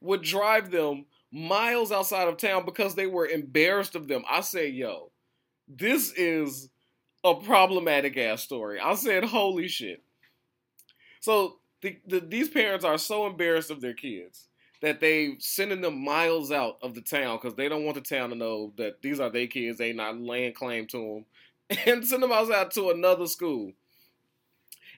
would 0.00 0.22
drive 0.22 0.70
them 0.70 1.06
miles 1.30 1.92
outside 1.92 2.28
of 2.28 2.36
town 2.36 2.64
because 2.64 2.94
they 2.94 3.06
were 3.06 3.26
embarrassed 3.26 3.94
of 3.94 4.08
them. 4.08 4.24
I 4.28 4.40
say, 4.40 4.68
yo, 4.68 5.10
this 5.68 6.12
is 6.12 6.70
a 7.24 7.34
problematic 7.34 8.16
ass 8.16 8.42
story. 8.42 8.78
I 8.80 8.94
said, 8.94 9.24
holy 9.24 9.68
shit. 9.68 10.02
So 11.20 11.58
the, 11.82 11.98
the, 12.06 12.20
these 12.20 12.48
parents 12.48 12.84
are 12.84 12.98
so 12.98 13.26
embarrassed 13.26 13.70
of 13.70 13.80
their 13.80 13.94
kids 13.94 14.48
that 14.80 15.00
they 15.00 15.36
sending 15.40 15.80
them 15.80 16.02
miles 16.04 16.52
out 16.52 16.78
of 16.82 16.94
the 16.94 17.00
town 17.00 17.36
because 17.36 17.54
they 17.54 17.68
don't 17.68 17.84
want 17.84 17.96
the 17.96 18.00
town 18.00 18.30
to 18.30 18.36
know 18.36 18.72
that 18.76 19.02
these 19.02 19.20
are 19.20 19.30
their 19.30 19.46
kids. 19.46 19.78
They 19.78 19.92
not 19.92 20.20
laying 20.20 20.52
claim 20.52 20.86
to 20.88 21.24
them, 21.68 21.78
and 21.86 22.06
send 22.06 22.22
them 22.22 22.32
out 22.32 22.70
to 22.72 22.90
another 22.90 23.26
school. 23.26 23.72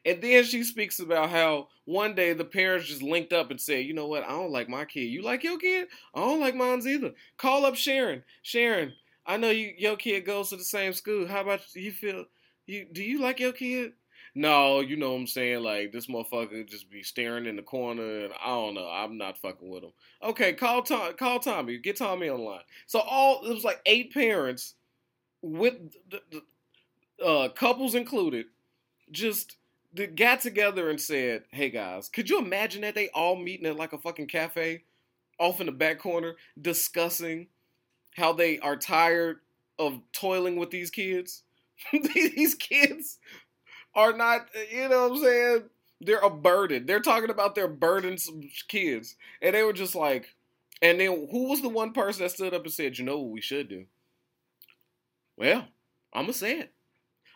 And 0.05 0.23
then 0.23 0.45
she 0.45 0.65
speaks 0.65 0.99
about 0.99 1.31
how 1.31 1.69
one 1.85 2.15
day 2.15 2.33
the 2.33 2.45
parents 2.45 2.89
just 2.89 3.03
linked 3.03 3.33
up 3.33 3.51
and 3.51 3.61
said, 3.61 3.85
"You 3.85 3.93
know 3.93 4.07
what? 4.07 4.25
I 4.25 4.29
don't 4.29 4.53
like 4.53 4.69
my 4.69 4.85
kid. 4.85 5.05
You 5.11 5.23
like 5.23 5.45
your 5.45 5.59
kid? 5.59 5.89
I 6.15 6.21
don't 6.21 6.41
like 6.41 6.55
mine's 6.55 6.87
either. 6.87 7.13
Call 7.37 7.67
up 7.67 7.77
Sharon. 7.77 8.23
Sharon, 8.43 8.95
I 9.27 9.37
know 9.37 9.51
you 9.51 9.75
your 9.77 9.97
kid 9.97 10.25
goes 10.25 10.51
to 10.51 10.57
the 10.57 10.65
same 10.65 10.93
school. 10.95 11.27
How 11.27 11.43
about 11.43 11.61
you 11.75 11.93
feel 11.93 12.25
you 12.67 12.87
do 12.91 13.03
you 13.03 13.21
like 13.21 13.41
your 13.41 13.53
kid? 13.53 13.93
No, 14.35 14.81
you 14.81 14.97
know 14.97 15.13
what 15.13 15.21
I'm 15.21 15.27
saying? 15.27 15.63
Like 15.63 15.93
this 15.93 16.07
motherfucker 16.07 16.69
just 16.69 16.91
be 16.91 17.03
staring 17.03 17.47
in 17.47 17.57
the 17.57 17.63
corner 17.63 18.21
and 18.21 18.33
I 18.41 18.49
don't 18.49 18.75
know. 18.75 18.89
I'm 18.89 19.19
not 19.19 19.39
fucking 19.39 19.69
with 19.69 19.83
him. 19.83 19.93
Okay, 20.23 20.53
call 20.53 20.83
Tom 20.83 21.15
call 21.15 21.41
Tommy. 21.41 21.79
Get 21.79 21.97
Tommy 21.97 22.29
on 22.29 22.39
the 22.39 22.45
line. 22.45 22.61
So 22.87 23.01
all 23.01 23.45
it 23.45 23.53
was 23.53 23.65
like 23.65 23.81
eight 23.87 24.13
parents 24.13 24.75
with 25.43 25.75
the, 26.11 26.21
the 26.31 27.25
uh, 27.25 27.49
couples 27.49 27.95
included 27.95 28.47
just 29.11 29.57
got 30.15 30.41
together 30.41 30.91
and 30.91 31.01
said, 31.01 31.45
"Hey 31.51 31.71
guys, 31.71 32.09
could 32.09 32.31
you 32.31 32.39
imagine 32.39 32.83
that 32.83 32.95
they 32.95 33.09
all 33.09 33.37
meeting 33.37 33.67
at 33.67 33.77
like 33.77 33.93
a 33.93 33.99
fucking 33.99 34.29
cafe 34.29 34.85
off 35.41 35.59
in 35.59 35.67
the 35.67 35.73
back 35.73 35.99
corner 35.99 36.37
discussing 36.61 37.49
how 38.17 38.33
they 38.33 38.59
are 38.61 38.77
tired 38.77 39.39
of 39.79 40.01
toiling 40.13 40.57
with 40.57 40.71
these 40.71 40.91
kids. 40.91 41.43
these 42.15 42.55
kids 42.55 43.19
are 43.95 44.13
not, 44.13 44.49
you 44.73 44.89
know 44.89 45.09
what 45.09 45.19
I'm 45.19 45.23
saying? 45.23 45.63
They're 46.01 46.19
a 46.19 46.31
burden. 46.31 46.87
They're 46.87 47.01
talking 47.01 47.31
about 47.31 47.55
their 47.55 47.69
burdensome 47.69 48.49
kids. 48.69 49.17
And 49.43 49.55
they 49.55 49.63
were 49.63 49.73
just 49.73 49.95
like, 49.95 50.35
and 50.81 50.99
then 50.99 51.29
who 51.31 51.49
was 51.49 51.61
the 51.61 51.69
one 51.69 51.93
person 51.93 52.23
that 52.23 52.31
stood 52.31 52.55
up 52.55 52.65
and 52.65 52.73
said, 52.73 52.99
you 52.99 53.05
know 53.05 53.19
what 53.19 53.31
we 53.31 53.41
should 53.41 53.69
do? 53.69 53.85
Well, 55.37 55.67
I'm 56.13 56.25
going 56.25 56.33
to 56.33 56.39
say 56.39 56.59
it. 56.59 56.73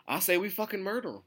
I 0.07 0.19
say 0.19 0.37
we 0.37 0.49
fucking 0.49 0.81
murder 0.83 1.11
them. 1.11 1.23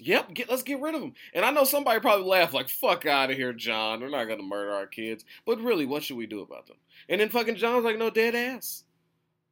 Yep, 0.00 0.34
get, 0.34 0.50
let's 0.50 0.62
get 0.62 0.80
rid 0.80 0.94
of 0.94 1.00
them. 1.00 1.14
And 1.34 1.44
I 1.44 1.50
know 1.50 1.64
somebody 1.64 1.98
probably 2.00 2.26
laughed 2.26 2.54
like, 2.54 2.68
fuck 2.68 3.06
out 3.06 3.30
of 3.30 3.36
here, 3.36 3.52
John. 3.52 4.00
We're 4.00 4.10
not 4.10 4.26
going 4.26 4.38
to 4.38 4.44
murder 4.44 4.72
our 4.72 4.86
kids. 4.86 5.24
But 5.44 5.60
really, 5.60 5.86
what 5.86 6.04
should 6.04 6.16
we 6.16 6.26
do 6.26 6.40
about 6.40 6.66
them? 6.66 6.76
And 7.08 7.20
then 7.20 7.30
fucking 7.30 7.56
John's 7.56 7.84
like, 7.84 7.98
no, 7.98 8.10
dead 8.10 8.34
ass. 8.34 8.84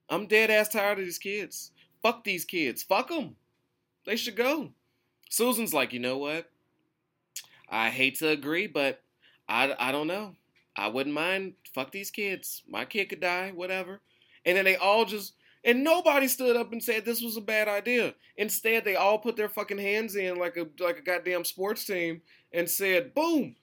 I'm 0.08 0.26
dead 0.26 0.50
ass 0.50 0.68
tired 0.68 0.98
of 0.98 1.04
these 1.04 1.18
kids. 1.18 1.72
Fuck 2.02 2.22
these 2.22 2.44
kids. 2.44 2.82
Fuck 2.84 3.08
them. 3.08 3.34
They 4.06 4.16
should 4.16 4.36
go. 4.36 4.70
Susan's 5.28 5.74
like, 5.74 5.92
you 5.92 6.00
know 6.00 6.18
what? 6.18 6.48
I 7.68 7.90
hate 7.90 8.18
to 8.20 8.28
agree, 8.28 8.66
but 8.66 9.02
I, 9.48 9.74
I 9.78 9.92
don't 9.92 10.06
know. 10.06 10.34
I 10.76 10.88
wouldn't 10.88 11.14
mind. 11.14 11.54
Fuck 11.74 11.90
these 11.90 12.10
kids. 12.10 12.62
My 12.68 12.84
kid 12.84 13.08
could 13.08 13.20
die, 13.20 13.52
whatever. 13.54 14.00
And 14.44 14.56
then 14.56 14.64
they 14.64 14.76
all 14.76 15.04
just 15.04 15.34
and 15.66 15.82
nobody 15.82 16.28
stood 16.28 16.56
up 16.56 16.72
and 16.72 16.82
said 16.82 17.04
this 17.04 17.20
was 17.20 17.36
a 17.36 17.40
bad 17.40 17.66
idea. 17.66 18.14
Instead, 18.36 18.84
they 18.84 18.94
all 18.94 19.18
put 19.18 19.36
their 19.36 19.48
fucking 19.48 19.78
hands 19.78 20.14
in 20.14 20.36
like 20.36 20.56
a 20.56 20.66
like 20.82 20.98
a 20.98 21.02
goddamn 21.02 21.44
sports 21.44 21.84
team 21.84 22.22
and 22.52 22.70
said, 22.70 23.12
"Boom." 23.14 23.56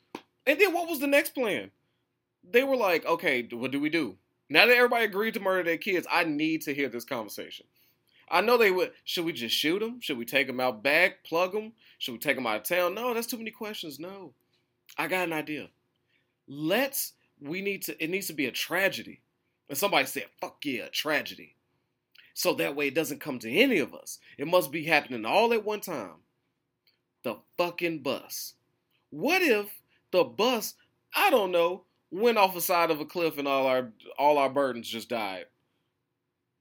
And 0.45 0.59
then 0.59 0.73
what 0.73 0.89
was 0.89 0.99
the 0.99 1.07
next 1.07 1.33
plan? 1.33 1.71
They 2.43 2.63
were 2.63 2.75
like, 2.75 3.05
"Okay, 3.05 3.47
what 3.51 3.71
do 3.71 3.79
we 3.79 3.89
do?" 3.89 4.17
Now 4.49 4.65
that 4.65 4.75
everybody 4.75 5.05
agreed 5.05 5.35
to 5.35 5.39
murder 5.39 5.63
their 5.63 5.77
kids, 5.77 6.05
I 6.11 6.25
need 6.25 6.61
to 6.63 6.73
hear 6.75 6.89
this 6.89 7.05
conversation. 7.05 7.65
I 8.33 8.41
know 8.41 8.57
they 8.57 8.71
would. 8.71 8.93
Should 9.03 9.25
we 9.25 9.31
just 9.31 9.55
shoot 9.55 9.77
them? 9.77 10.01
Should 10.01 10.17
we 10.17 10.25
take 10.25 10.47
them 10.47 10.59
out 10.59 10.81
back, 10.81 11.23
plug 11.23 11.51
them? 11.51 11.73
Should 11.99 12.13
we 12.13 12.17
take 12.17 12.35
them 12.35 12.47
out 12.47 12.57
of 12.57 12.63
town? 12.63 12.95
No, 12.95 13.13
that's 13.13 13.27
too 13.27 13.37
many 13.37 13.51
questions. 13.51 13.99
No. 13.99 14.33
I 14.97 15.07
got 15.07 15.27
an 15.27 15.33
idea. 15.33 15.69
Let's, 16.47 17.13
we 17.39 17.61
need 17.61 17.83
to, 17.83 18.03
it 18.03 18.09
needs 18.09 18.25
to 18.27 18.33
be 18.33 18.47
a 18.47 18.51
tragedy. 18.51 19.21
And 19.69 19.77
somebody 19.77 20.07
said, 20.07 20.25
fuck 20.41 20.57
yeah, 20.65 20.85
a 20.85 20.89
tragedy. 20.89 21.55
So 22.33 22.55
that 22.55 22.75
way 22.75 22.87
it 22.87 22.95
doesn't 22.95 23.21
come 23.21 23.37
to 23.37 23.51
any 23.51 23.77
of 23.77 23.93
us. 23.93 24.17
It 24.39 24.47
must 24.47 24.71
be 24.71 24.85
happening 24.85 25.25
all 25.25 25.53
at 25.53 25.63
one 25.63 25.81
time. 25.81 26.23
The 27.21 27.37
fucking 27.59 27.99
bus. 27.99 28.55
What 29.11 29.43
if 29.43 29.67
the 30.11 30.23
bus, 30.23 30.73
I 31.15 31.29
don't 31.29 31.51
know, 31.51 31.83
went 32.09 32.39
off 32.39 32.55
the 32.55 32.61
side 32.61 32.89
of 32.89 32.99
a 32.99 33.05
cliff 33.05 33.37
and 33.37 33.47
all 33.47 33.67
our 33.67 33.91
all 34.17 34.39
our 34.39 34.49
burdens 34.49 34.89
just 34.89 35.09
died? 35.09 35.45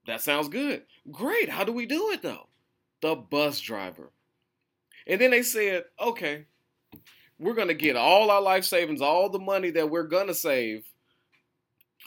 That 0.07 0.21
sounds 0.21 0.49
good. 0.49 0.83
Great. 1.11 1.49
How 1.49 1.65
do 1.65 1.73
we 1.73 1.87
do 1.87 2.11
it 2.11 2.23
though? 2.23 2.49
The 3.01 3.15
bus 3.15 3.61
driver. 3.61 4.11
And 5.07 5.21
then 5.21 5.31
they 5.31 5.43
said, 5.43 5.85
okay, 6.01 6.47
we're 7.39 7.55
going 7.55 7.69
to 7.69 7.75
get 7.75 7.97
all 7.97 8.31
our 8.31 8.41
life 8.41 8.65
savings, 8.65 9.01
all 9.01 9.29
the 9.29 9.39
money 9.39 9.71
that 9.71 9.91
we're 9.91 10.05
going 10.05 10.29
to 10.29 10.35
save 10.35 10.85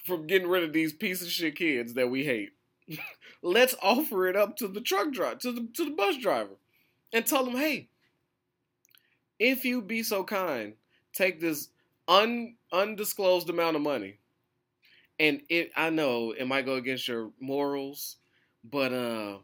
from 0.05 0.27
getting 0.27 0.47
rid 0.47 0.63
of 0.63 0.71
these 0.71 0.93
piece 0.93 1.21
of 1.21 1.29
shit 1.29 1.55
kids 1.55 1.93
that 1.95 2.09
we 2.09 2.23
hate. 2.23 2.51
Let's 3.41 3.75
offer 3.81 4.27
it 4.27 4.35
up 4.35 4.55
to 4.57 4.67
the 4.67 4.81
truck 4.81 5.11
driver, 5.11 5.35
to 5.41 5.51
the, 5.51 5.67
to 5.75 5.85
the 5.85 5.91
bus 5.91 6.17
driver, 6.17 6.57
and 7.11 7.25
tell 7.25 7.43
them, 7.43 7.57
hey, 7.57 7.89
if 9.39 9.65
you 9.65 9.81
be 9.81 10.03
so 10.03 10.23
kind, 10.23 10.73
take 11.13 11.39
this 11.39 11.69
un, 12.07 12.55
undisclosed 12.71 13.49
amount 13.49 13.75
of 13.75 13.81
money. 13.81 14.19
And 15.19 15.41
it, 15.49 15.71
I 15.75 15.89
know 15.89 16.31
it 16.31 16.45
might 16.45 16.65
go 16.65 16.75
against 16.75 17.07
your 17.07 17.31
morals, 17.39 18.17
but 18.63 18.91
uh, 18.91 19.37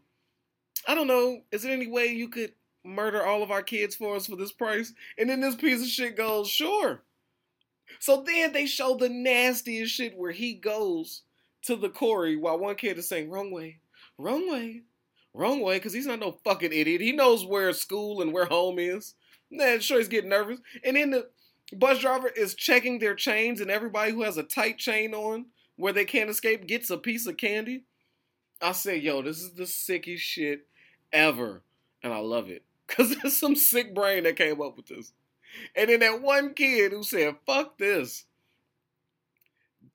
I 0.87 0.95
don't 0.95 1.07
know. 1.07 1.41
Is 1.51 1.63
there 1.63 1.71
any 1.71 1.87
way 1.87 2.07
you 2.07 2.27
could 2.27 2.53
murder 2.83 3.25
all 3.25 3.41
of 3.43 3.51
our 3.51 3.61
kids 3.63 3.95
for 3.95 4.15
us 4.15 4.27
for 4.27 4.35
this 4.35 4.51
price? 4.51 4.93
And 5.17 5.29
then 5.29 5.39
this 5.39 5.55
piece 5.55 5.81
of 5.81 5.87
shit 5.87 6.17
goes, 6.17 6.49
sure. 6.49 7.03
So 7.99 8.23
then 8.25 8.51
they 8.51 8.65
show 8.65 8.95
the 8.95 9.09
nastiest 9.09 9.93
shit 9.93 10.17
where 10.17 10.31
he 10.31 10.53
goes 10.53 11.23
to 11.63 11.75
the 11.75 11.89
quarry 11.89 12.35
while 12.35 12.57
one 12.57 12.75
kid 12.75 12.97
is 12.97 13.07
saying, 13.07 13.29
wrong 13.29 13.51
way, 13.51 13.79
wrong 14.17 14.51
way, 14.51 14.81
wrong 15.33 15.61
way, 15.61 15.77
because 15.77 15.93
he's 15.93 16.07
not 16.07 16.19
no 16.19 16.37
fucking 16.43 16.73
idiot. 16.73 17.01
He 17.01 17.11
knows 17.11 17.45
where 17.45 17.71
school 17.73 18.21
and 18.21 18.33
where 18.33 18.45
home 18.45 18.79
is. 18.79 19.13
Man, 19.49 19.79
sure 19.79 19.99
he's 19.99 20.07
getting 20.07 20.29
nervous. 20.29 20.59
And 20.83 20.95
then 20.97 21.11
the 21.11 21.29
bus 21.73 21.99
driver 21.99 22.29
is 22.29 22.55
checking 22.55 22.99
their 22.99 23.15
chains, 23.15 23.61
and 23.61 23.69
everybody 23.69 24.11
who 24.11 24.23
has 24.23 24.37
a 24.37 24.43
tight 24.43 24.77
chain 24.77 25.13
on 25.13 25.45
where 25.81 25.93
they 25.93 26.05
can't 26.05 26.29
escape 26.29 26.67
gets 26.67 26.91
a 26.91 26.97
piece 26.97 27.25
of 27.25 27.37
candy. 27.37 27.83
I 28.61 28.71
say, 28.73 28.97
yo, 28.97 29.23
this 29.23 29.41
is 29.41 29.53
the 29.53 29.65
sickest 29.65 30.23
shit 30.23 30.67
ever. 31.11 31.63
And 32.03 32.13
I 32.13 32.19
love 32.19 32.49
it. 32.49 32.63
Because 32.91 33.15
there's 33.15 33.37
some 33.37 33.55
sick 33.55 33.95
brain 33.95 34.25
that 34.25 34.35
came 34.35 34.61
up 34.61 34.75
with 34.75 34.87
this. 34.87 35.13
And 35.77 35.89
then 35.89 36.01
that 36.01 36.21
one 36.21 36.53
kid 36.53 36.91
who 36.91 37.03
said, 37.03 37.37
fuck 37.45 37.77
this, 37.77 38.25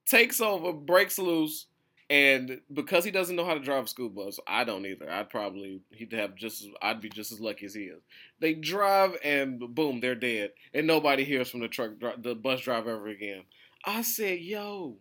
takes 0.03 0.41
over, 0.41 0.73
breaks 0.73 1.19
loose, 1.19 1.67
and 2.09 2.59
because 2.73 3.05
he 3.05 3.11
doesn't 3.11 3.35
know 3.35 3.45
how 3.45 3.53
to 3.53 3.59
drive 3.59 3.83
a 3.83 3.87
school 3.87 4.09
bus, 4.09 4.39
I 4.47 4.63
don't 4.63 4.87
either. 4.87 5.07
I'd 5.11 5.29
probably 5.29 5.81
he'd 5.91 6.11
have 6.13 6.33
just 6.33 6.65
I'd 6.81 7.01
be 7.01 7.09
just 7.09 7.31
as 7.31 7.39
lucky 7.39 7.67
as 7.67 7.75
he 7.75 7.83
is. 7.83 8.01
They 8.39 8.55
drive 8.55 9.15
and 9.23 9.59
boom, 9.59 9.99
they're 9.99 10.15
dead, 10.15 10.53
and 10.73 10.87
nobody 10.87 11.23
hears 11.23 11.51
from 11.51 11.59
the 11.59 11.67
truck 11.67 11.91
the 12.17 12.33
bus 12.33 12.61
driver 12.61 12.95
ever 12.95 13.07
again. 13.09 13.43
I 13.85 14.01
said, 14.01 14.39
"Yo, 14.39 14.97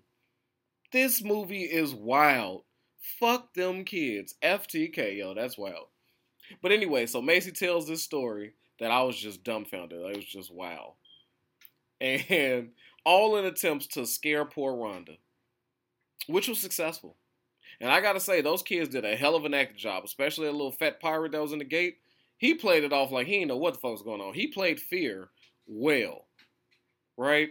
this 0.93 1.23
movie 1.23 1.65
is 1.65 1.95
wild. 1.95 2.65
Fuck 3.21 3.55
them 3.55 3.85
kids. 3.85 4.35
FTK, 4.43 5.19
yo, 5.19 5.35
that's 5.35 5.59
wild." 5.59 5.87
But 6.63 6.73
anyway, 6.73 7.07
so 7.07 7.21
Macy 7.23 7.53
tells 7.53 7.87
this 7.89 8.03
story 8.03 8.53
that 8.79 8.91
I 8.91 9.03
was 9.03 9.17
just 9.17 9.45
dumbfounded. 9.45 10.01
It 10.01 10.17
was 10.17 10.25
just 10.25 10.53
wow, 10.53 10.95
and 12.01 12.71
all 13.05 13.37
in 13.37 13.45
attempts 13.45 13.87
to 13.89 14.07
scare 14.07 14.45
poor 14.45 14.73
Rhonda 14.73 15.17
which 16.27 16.49
was 16.49 16.61
successful. 16.61 17.17
And 17.81 17.91
I 17.91 18.01
gotta 18.01 18.21
say, 18.21 18.41
those 18.41 18.63
kids 18.63 18.89
did 18.89 19.05
a 19.05 19.17
hell 19.17 19.37
of 19.37 19.45
an 19.45 19.55
acting 19.55 19.79
job, 19.79 20.05
especially 20.05 20.49
a 20.49 20.53
little 20.53 20.73
fat 20.73 21.01
pirate 21.01 21.33
that 21.33 21.43
was 21.43 21.53
in 21.53 21.59
the 21.59 21.65
gate. 21.65 21.99
He 22.39 22.55
played 22.55 22.85
it 22.85 22.93
off 22.93 23.11
like 23.11 23.27
he 23.27 23.35
didn't 23.35 23.49
know 23.49 23.57
what 23.57 23.75
the 23.75 23.81
fuck 23.81 23.93
was 23.93 24.03
going 24.03 24.21
on. 24.21 24.35
He 24.35 24.47
played 24.47 24.81
fear 24.81 25.29
well, 25.67 26.27
right? 27.17 27.51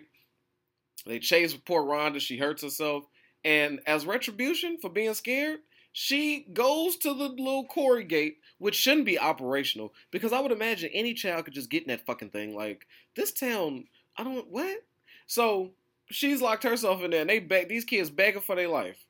They 1.06 1.20
chase 1.20 1.54
poor 1.54 1.84
Rhonda. 1.84 2.20
She 2.20 2.38
hurts 2.38 2.64
herself. 2.64 3.06
And 3.46 3.80
as 3.86 4.06
retribution 4.06 4.78
for 4.82 4.90
being 4.90 5.14
scared, 5.14 5.60
she 5.94 6.46
goes 6.52 6.98
to 6.98 7.14
the 7.14 7.30
little 7.30 7.64
quarry 7.64 8.04
gate, 8.04 8.40
which 8.58 8.76
shouldn't 8.76 9.06
be 9.06 9.18
operational 9.18 9.94
because 10.12 10.34
I 10.34 10.42
would 10.42 10.52
imagine 10.52 10.90
any 10.92 11.14
child 11.14 11.46
could 11.46 11.54
just 11.54 11.70
get 11.70 11.84
in 11.84 11.88
that 11.90 12.06
fucking 12.06 12.32
thing. 12.32 12.54
Like, 12.56 12.88
this 13.16 13.32
town, 13.32 13.86
I 14.18 14.24
don't, 14.24 14.50
what? 14.50 14.84
So 15.28 15.72
she's 16.10 16.42
locked 16.42 16.64
herself 16.64 17.02
in 17.02 17.12
there, 17.12 17.22
and 17.22 17.30
they 17.30 17.40
beg 17.40 17.70
these 17.70 17.86
kids 17.86 18.10
begging 18.10 18.42
for 18.42 18.56
their 18.56 18.68
life. 18.68 19.06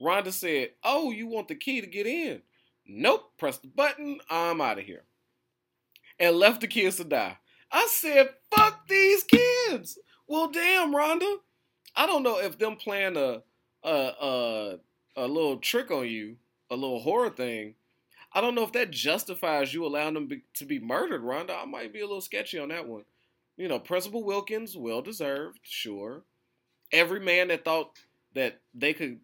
Rhonda 0.00 0.32
said, 0.32 0.70
"Oh, 0.82 1.10
you 1.10 1.26
want 1.26 1.48
the 1.48 1.54
key 1.54 1.80
to 1.80 1.86
get 1.86 2.06
in? 2.06 2.42
Nope. 2.86 3.32
Press 3.38 3.58
the 3.58 3.68
button. 3.68 4.18
I'm 4.28 4.60
out 4.60 4.78
of 4.78 4.84
here." 4.84 5.04
And 6.18 6.36
left 6.36 6.60
the 6.60 6.66
kids 6.66 6.96
to 6.96 7.04
die. 7.04 7.38
I 7.70 7.86
said, 7.86 8.34
"Fuck 8.50 8.88
these 8.88 9.24
kids." 9.24 9.98
Well, 10.26 10.48
damn, 10.48 10.92
Rhonda. 10.92 11.36
I 11.94 12.06
don't 12.06 12.22
know 12.22 12.38
if 12.38 12.58
them 12.58 12.76
playing 12.76 13.16
a 13.16 13.42
a 13.84 13.88
a, 13.88 14.78
a 15.16 15.26
little 15.26 15.58
trick 15.58 15.90
on 15.90 16.08
you, 16.08 16.36
a 16.70 16.76
little 16.76 17.00
horror 17.00 17.30
thing. 17.30 17.74
I 18.34 18.40
don't 18.40 18.54
know 18.54 18.64
if 18.64 18.72
that 18.72 18.90
justifies 18.90 19.74
you 19.74 19.84
allowing 19.84 20.14
them 20.14 20.26
be, 20.26 20.42
to 20.54 20.64
be 20.64 20.78
murdered, 20.78 21.22
Rhonda. 21.22 21.50
I 21.50 21.66
might 21.66 21.92
be 21.92 22.00
a 22.00 22.06
little 22.06 22.22
sketchy 22.22 22.58
on 22.58 22.70
that 22.70 22.88
one. 22.88 23.04
You 23.58 23.68
know, 23.68 23.78
Principal 23.78 24.24
Wilkins, 24.24 24.76
well 24.76 25.02
deserved, 25.02 25.60
sure. 25.62 26.22
Every 26.90 27.20
man 27.20 27.48
that 27.48 27.64
thought 27.64 27.98
that 28.34 28.60
they 28.74 28.94
could 28.94 29.20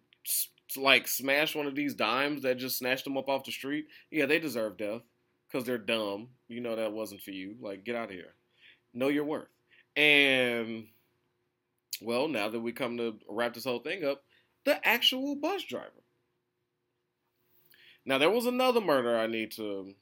like 0.77 1.07
smash 1.07 1.55
one 1.55 1.65
of 1.65 1.73
these 1.73 1.95
dimes 1.95 2.43
that 2.43 2.59
just 2.59 2.77
snatched 2.77 3.03
them 3.03 3.17
up 3.17 3.27
off 3.27 3.45
the 3.45 3.51
street, 3.51 3.87
yeah, 4.11 4.27
they 4.27 4.39
deserve 4.39 4.77
death 4.77 5.01
because 5.47 5.65
they're 5.65 5.79
dumb. 5.79 6.29
You 6.47 6.61
know 6.61 6.75
that 6.75 6.93
wasn't 6.93 7.21
for 7.21 7.31
you. 7.31 7.55
Like, 7.59 7.83
get 7.83 7.95
out 7.95 8.09
of 8.09 8.15
here. 8.15 8.35
Know 8.93 9.07
your 9.07 9.23
worth. 9.23 9.47
And 9.95 10.85
well, 12.01 12.27
now 12.27 12.49
that 12.49 12.59
we 12.59 12.71
come 12.71 12.97
to 12.97 13.15
wrap 13.27 13.53
this 13.53 13.65
whole 13.65 13.79
thing 13.79 14.03
up, 14.03 14.23
the 14.65 14.85
actual 14.87 15.35
bus 15.35 15.63
driver. 15.63 16.03
Now 18.05 18.17
there 18.17 18.29
was 18.29 18.45
another 18.45 18.81
murder 18.81 19.17
I 19.17 19.27
need 19.27 19.51
to 19.53 19.93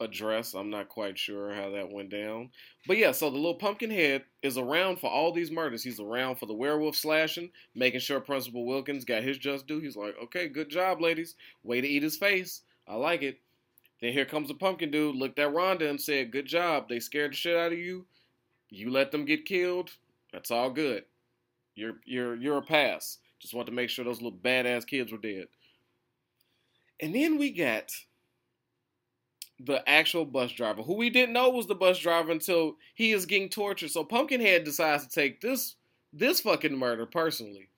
address. 0.00 0.54
I'm 0.54 0.70
not 0.70 0.88
quite 0.88 1.18
sure 1.18 1.54
how 1.54 1.70
that 1.70 1.90
went 1.90 2.10
down. 2.10 2.50
But 2.86 2.98
yeah, 2.98 3.12
so 3.12 3.30
the 3.30 3.36
little 3.36 3.54
pumpkin 3.54 3.90
head 3.90 4.24
is 4.42 4.58
around 4.58 4.98
for 4.98 5.10
all 5.10 5.32
these 5.32 5.50
murders. 5.50 5.82
He's 5.82 6.00
around 6.00 6.36
for 6.36 6.46
the 6.46 6.54
werewolf 6.54 6.96
slashing, 6.96 7.50
making 7.74 8.00
sure 8.00 8.20
Principal 8.20 8.66
Wilkins 8.66 9.04
got 9.04 9.22
his 9.22 9.38
just 9.38 9.66
due. 9.66 9.80
He's 9.80 9.96
like, 9.96 10.14
okay, 10.24 10.48
good 10.48 10.68
job, 10.68 11.00
ladies. 11.00 11.36
Way 11.62 11.80
to 11.80 11.88
eat 11.88 12.02
his 12.02 12.16
face. 12.16 12.62
I 12.88 12.96
like 12.96 13.22
it. 13.22 13.38
Then 14.00 14.12
here 14.12 14.24
comes 14.24 14.48
the 14.48 14.54
pumpkin 14.54 14.90
dude, 14.90 15.14
looked 15.14 15.38
at 15.38 15.52
Rhonda 15.52 15.88
and 15.88 16.00
said, 16.00 16.32
Good 16.32 16.46
job. 16.46 16.88
They 16.88 16.98
scared 16.98 17.32
the 17.32 17.36
shit 17.36 17.56
out 17.56 17.72
of 17.72 17.78
you. 17.78 18.06
You 18.68 18.90
let 18.90 19.12
them 19.12 19.24
get 19.24 19.44
killed. 19.44 19.90
That's 20.32 20.50
all 20.50 20.70
good. 20.70 21.04
You're 21.74 21.94
you're 22.04 22.36
you're 22.36 22.58
a 22.58 22.62
pass. 22.62 23.18
Just 23.38 23.54
want 23.54 23.66
to 23.66 23.72
make 23.72 23.90
sure 23.90 24.04
those 24.04 24.22
little 24.22 24.38
badass 24.38 24.86
kids 24.86 25.10
were 25.10 25.18
dead. 25.18 25.46
And 27.00 27.14
then 27.14 27.38
we 27.38 27.50
got 27.50 27.90
the 29.58 29.88
actual 29.88 30.24
bus 30.24 30.52
driver, 30.52 30.82
who 30.82 30.94
we 30.94 31.10
didn't 31.10 31.32
know 31.32 31.50
was 31.50 31.66
the 31.66 31.74
bus 31.74 31.98
driver 31.98 32.30
until 32.30 32.76
he 32.94 33.12
is 33.12 33.26
getting 33.26 33.48
tortured. 33.48 33.90
So 33.90 34.04
Pumpkinhead 34.04 34.64
decides 34.64 35.06
to 35.06 35.10
take 35.10 35.40
this 35.40 35.76
this 36.12 36.40
fucking 36.40 36.76
murder 36.76 37.06
personally, 37.06 37.68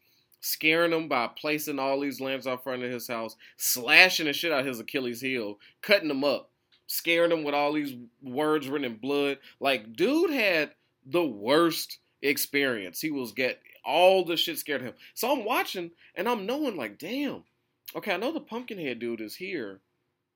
scaring 0.40 0.92
him 0.92 1.08
by 1.08 1.28
placing 1.28 1.78
all 1.78 2.00
these 2.00 2.20
lamps 2.20 2.46
out 2.46 2.64
front 2.64 2.82
of 2.82 2.90
his 2.90 3.06
house, 3.06 3.36
slashing 3.56 4.26
the 4.26 4.32
shit 4.32 4.52
out 4.52 4.66
his 4.66 4.80
Achilles 4.80 5.20
heel, 5.20 5.58
cutting 5.82 6.10
him 6.10 6.24
up, 6.24 6.50
scaring 6.86 7.30
him 7.30 7.44
with 7.44 7.54
all 7.54 7.72
these 7.72 7.94
words 8.22 8.68
written 8.68 8.92
in 8.92 8.98
blood. 8.98 9.38
Like, 9.60 9.94
dude 9.94 10.30
had 10.30 10.72
the 11.06 11.24
worst 11.24 11.98
experience. 12.24 13.00
He 13.00 13.10
was 13.10 13.32
get 13.32 13.60
all 13.84 14.24
the 14.24 14.36
shit 14.36 14.58
scared 14.58 14.82
him. 14.82 14.94
So 15.14 15.30
I'm 15.30 15.44
watching 15.44 15.90
and 16.14 16.28
I'm 16.28 16.46
knowing 16.46 16.76
like, 16.76 16.98
damn. 16.98 17.44
Okay, 17.94 18.12
I 18.12 18.16
know 18.16 18.32
the 18.32 18.40
Pumpkinhead 18.40 18.98
dude 18.98 19.20
is 19.20 19.36
here 19.36 19.80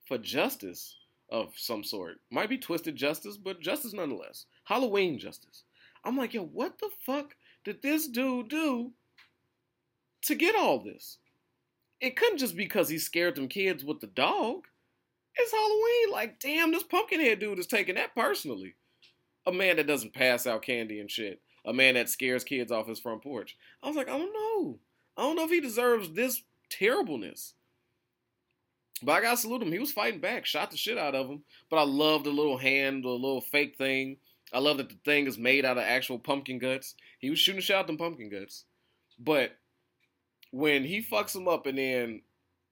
for 0.07 0.19
justice 0.19 0.97
of 1.31 1.53
some 1.57 1.83
sort. 1.83 2.19
Might 2.31 2.49
be 2.49 2.59
twisted 2.59 2.95
justice, 2.97 3.37
but 3.37 3.61
justice 3.61 3.93
nonetheless. 3.93 4.47
Halloween 4.65 5.19
justice. 5.19 5.65
I'm 6.05 6.17
like, 6.17 6.35
yo, 6.35 6.45
what 6.45 6.79
the 6.79 6.91
fuck 7.05 7.35
did 7.65 7.83
this 7.83 8.07
dude 8.07 8.49
do 8.49 8.93
to 10.23 10.35
get 10.35 10.55
all 10.55 10.79
this? 10.79 11.19
It 12.01 12.17
couldn't 12.17 12.39
just 12.39 12.57
be 12.57 12.65
because 12.65 12.89
he 12.89 12.99
scared 12.99 13.35
them 13.35 13.49
kids 13.49 13.85
with 13.85 14.01
the 14.01 14.07
dog. 14.07 14.67
It's 15.35 15.53
Halloween. 15.53 16.13
Like, 16.13 16.39
damn, 16.39 16.71
this 16.71 16.83
pumpkinhead 16.85 17.41
dude 17.41 17.59
is 17.59 17.67
taking 17.67 17.97
that 17.97 18.15
personally. 18.15 18.75
A 19.47 19.53
man 19.53 19.77
that 19.77 19.87
doesn't 19.87 20.15
pass 20.15 20.47
out 20.47 20.63
candy 20.63 21.01
and 21.01 21.11
shit. 21.11 21.41
A 21.69 21.73
man 21.73 21.95
that 21.95 22.09
scares 22.09 22.45
kids 22.45 22.73
off 22.73 22.89
his 22.89 22.99
front 22.99 23.23
porch. 23.23 23.57
I 23.83 23.89
was 23.89 23.97
like, 23.97 24.09
I 24.09 24.19
don't 24.19 24.33
know. 24.33 24.79
I 25.17 25.23
don't 25.23 25.37
know 25.37 25.45
if 25.45 25.51
he 25.51 25.61
deserves 25.61 26.11
this 26.11 26.43
terribleness. 26.71 27.55
But 29.03 29.13
I 29.13 29.21
gotta 29.21 29.37
salute 29.37 29.63
him. 29.63 29.71
He 29.71 29.79
was 29.79 29.93
fighting 29.93 30.21
back, 30.21 30.47
shot 30.47 30.71
the 30.71 30.77
shit 30.77 30.99
out 30.99 31.15
of 31.15 31.29
him. 31.29 31.43
But 31.71 31.77
I 31.77 31.83
love 31.83 32.25
the 32.25 32.31
little 32.31 32.59
hand, 32.59 33.05
the 33.05 33.11
little 33.11 33.41
fake 33.41 33.77
thing 33.77 34.17
I 34.53 34.61
love 34.61 34.79
that 34.79 34.89
the 34.89 34.97
thing 35.05 35.27
is 35.27 35.37
made 35.37 35.65
out 35.65 35.79
of 35.79 35.85
actual 35.85 36.19
pumpkin 36.19 36.59
guts. 36.59 36.95
He 37.19 37.31
was 37.31 37.39
shooting 37.39 37.61
shot 37.61 37.87
them 37.87 37.99
pumpkin 37.99 38.31
guts, 38.31 38.65
but 39.19 39.53
when 40.51 40.85
he 40.85 41.03
fucks 41.03 41.37
him 41.37 41.49
up 41.49 41.67
and 41.67 41.77
then 41.77 42.23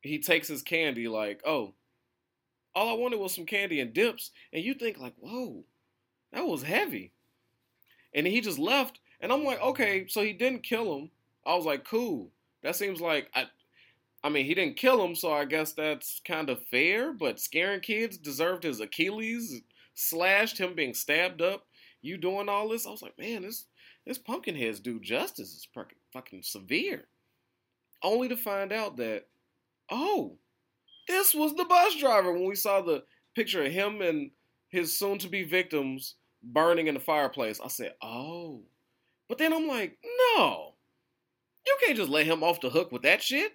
he 0.00 0.18
takes 0.18 0.48
his 0.48 0.62
candy, 0.62 1.08
like, 1.08 1.42
oh, 1.44 1.74
all 2.74 2.88
I 2.88 2.94
wanted 2.94 3.18
was 3.18 3.34
some 3.34 3.46
candy 3.46 3.80
and 3.80 3.92
dips, 3.92 4.30
and 4.52 4.64
you 4.64 4.74
think 4.74 4.98
like, 4.98 5.14
whoa, 5.18 5.64
that 6.32 6.46
was 6.46 6.62
heavy, 6.62 7.12
and 8.16 8.26
he 8.26 8.40
just 8.40 8.58
left, 8.58 8.98
and 9.20 9.30
I'm 9.30 9.44
like, 9.44 9.62
okay, 9.62 10.06
so 10.08 10.22
he 10.22 10.32
didn't 10.32 10.64
kill 10.64 10.96
him. 10.96 11.10
I 11.46 11.54
was 11.54 11.66
like, 11.66 11.84
cool. 11.84 12.30
That 12.64 12.74
seems 12.74 13.00
like 13.00 13.30
I. 13.34 13.44
I 14.24 14.28
mean, 14.28 14.46
he 14.46 14.54
didn't 14.54 14.76
kill 14.76 15.04
him, 15.04 15.14
so 15.14 15.32
I 15.32 15.44
guess 15.44 15.72
that's 15.72 16.20
kind 16.24 16.50
of 16.50 16.66
fair. 16.66 17.12
But 17.12 17.38
scaring 17.38 17.80
kids 17.80 18.18
deserved 18.18 18.64
his 18.64 18.80
Achilles 18.80 19.60
slashed, 19.94 20.58
him 20.58 20.74
being 20.74 20.94
stabbed 20.94 21.40
up. 21.40 21.66
You 22.02 22.16
doing 22.16 22.48
all 22.48 22.68
this? 22.68 22.86
I 22.86 22.90
was 22.90 23.02
like, 23.02 23.16
man, 23.18 23.42
this 23.42 23.66
this 24.04 24.18
Pumpkinheads 24.18 24.80
do 24.80 24.98
justice 24.98 25.50
is 25.50 25.68
fucking 26.12 26.42
severe. 26.42 27.06
Only 28.02 28.28
to 28.28 28.36
find 28.36 28.72
out 28.72 28.96
that, 28.96 29.26
oh, 29.90 30.38
this 31.06 31.34
was 31.34 31.54
the 31.54 31.64
bus 31.64 31.96
driver 31.96 32.32
when 32.32 32.46
we 32.46 32.54
saw 32.54 32.80
the 32.80 33.04
picture 33.34 33.64
of 33.64 33.72
him 33.72 34.00
and 34.00 34.30
his 34.68 34.98
soon-to-be 34.98 35.44
victims 35.44 36.14
burning 36.52 36.86
in 36.86 36.94
the 36.94 37.00
fireplace. 37.00 37.60
I 37.62 37.68
said, 37.68 37.94
oh. 38.02 38.62
But 39.28 39.38
then 39.38 39.52
I'm 39.52 39.66
like, 39.66 39.98
no. 40.34 40.74
You 41.66 41.76
can't 41.84 41.96
just 41.96 42.10
let 42.10 42.26
him 42.26 42.42
off 42.42 42.60
the 42.60 42.70
hook 42.70 42.92
with 42.92 43.02
that 43.02 43.22
shit. 43.22 43.52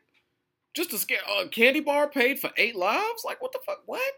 Just 0.73 0.91
to 0.91 0.97
scare 0.97 1.19
a 1.27 1.45
uh, 1.45 1.47
candy 1.47 1.79
bar 1.79 2.09
paid 2.09 2.39
for 2.39 2.51
eight 2.57 2.75
lives? 2.75 3.23
Like 3.25 3.41
what 3.41 3.51
the 3.51 3.59
fuck? 3.65 3.81
What? 3.85 4.13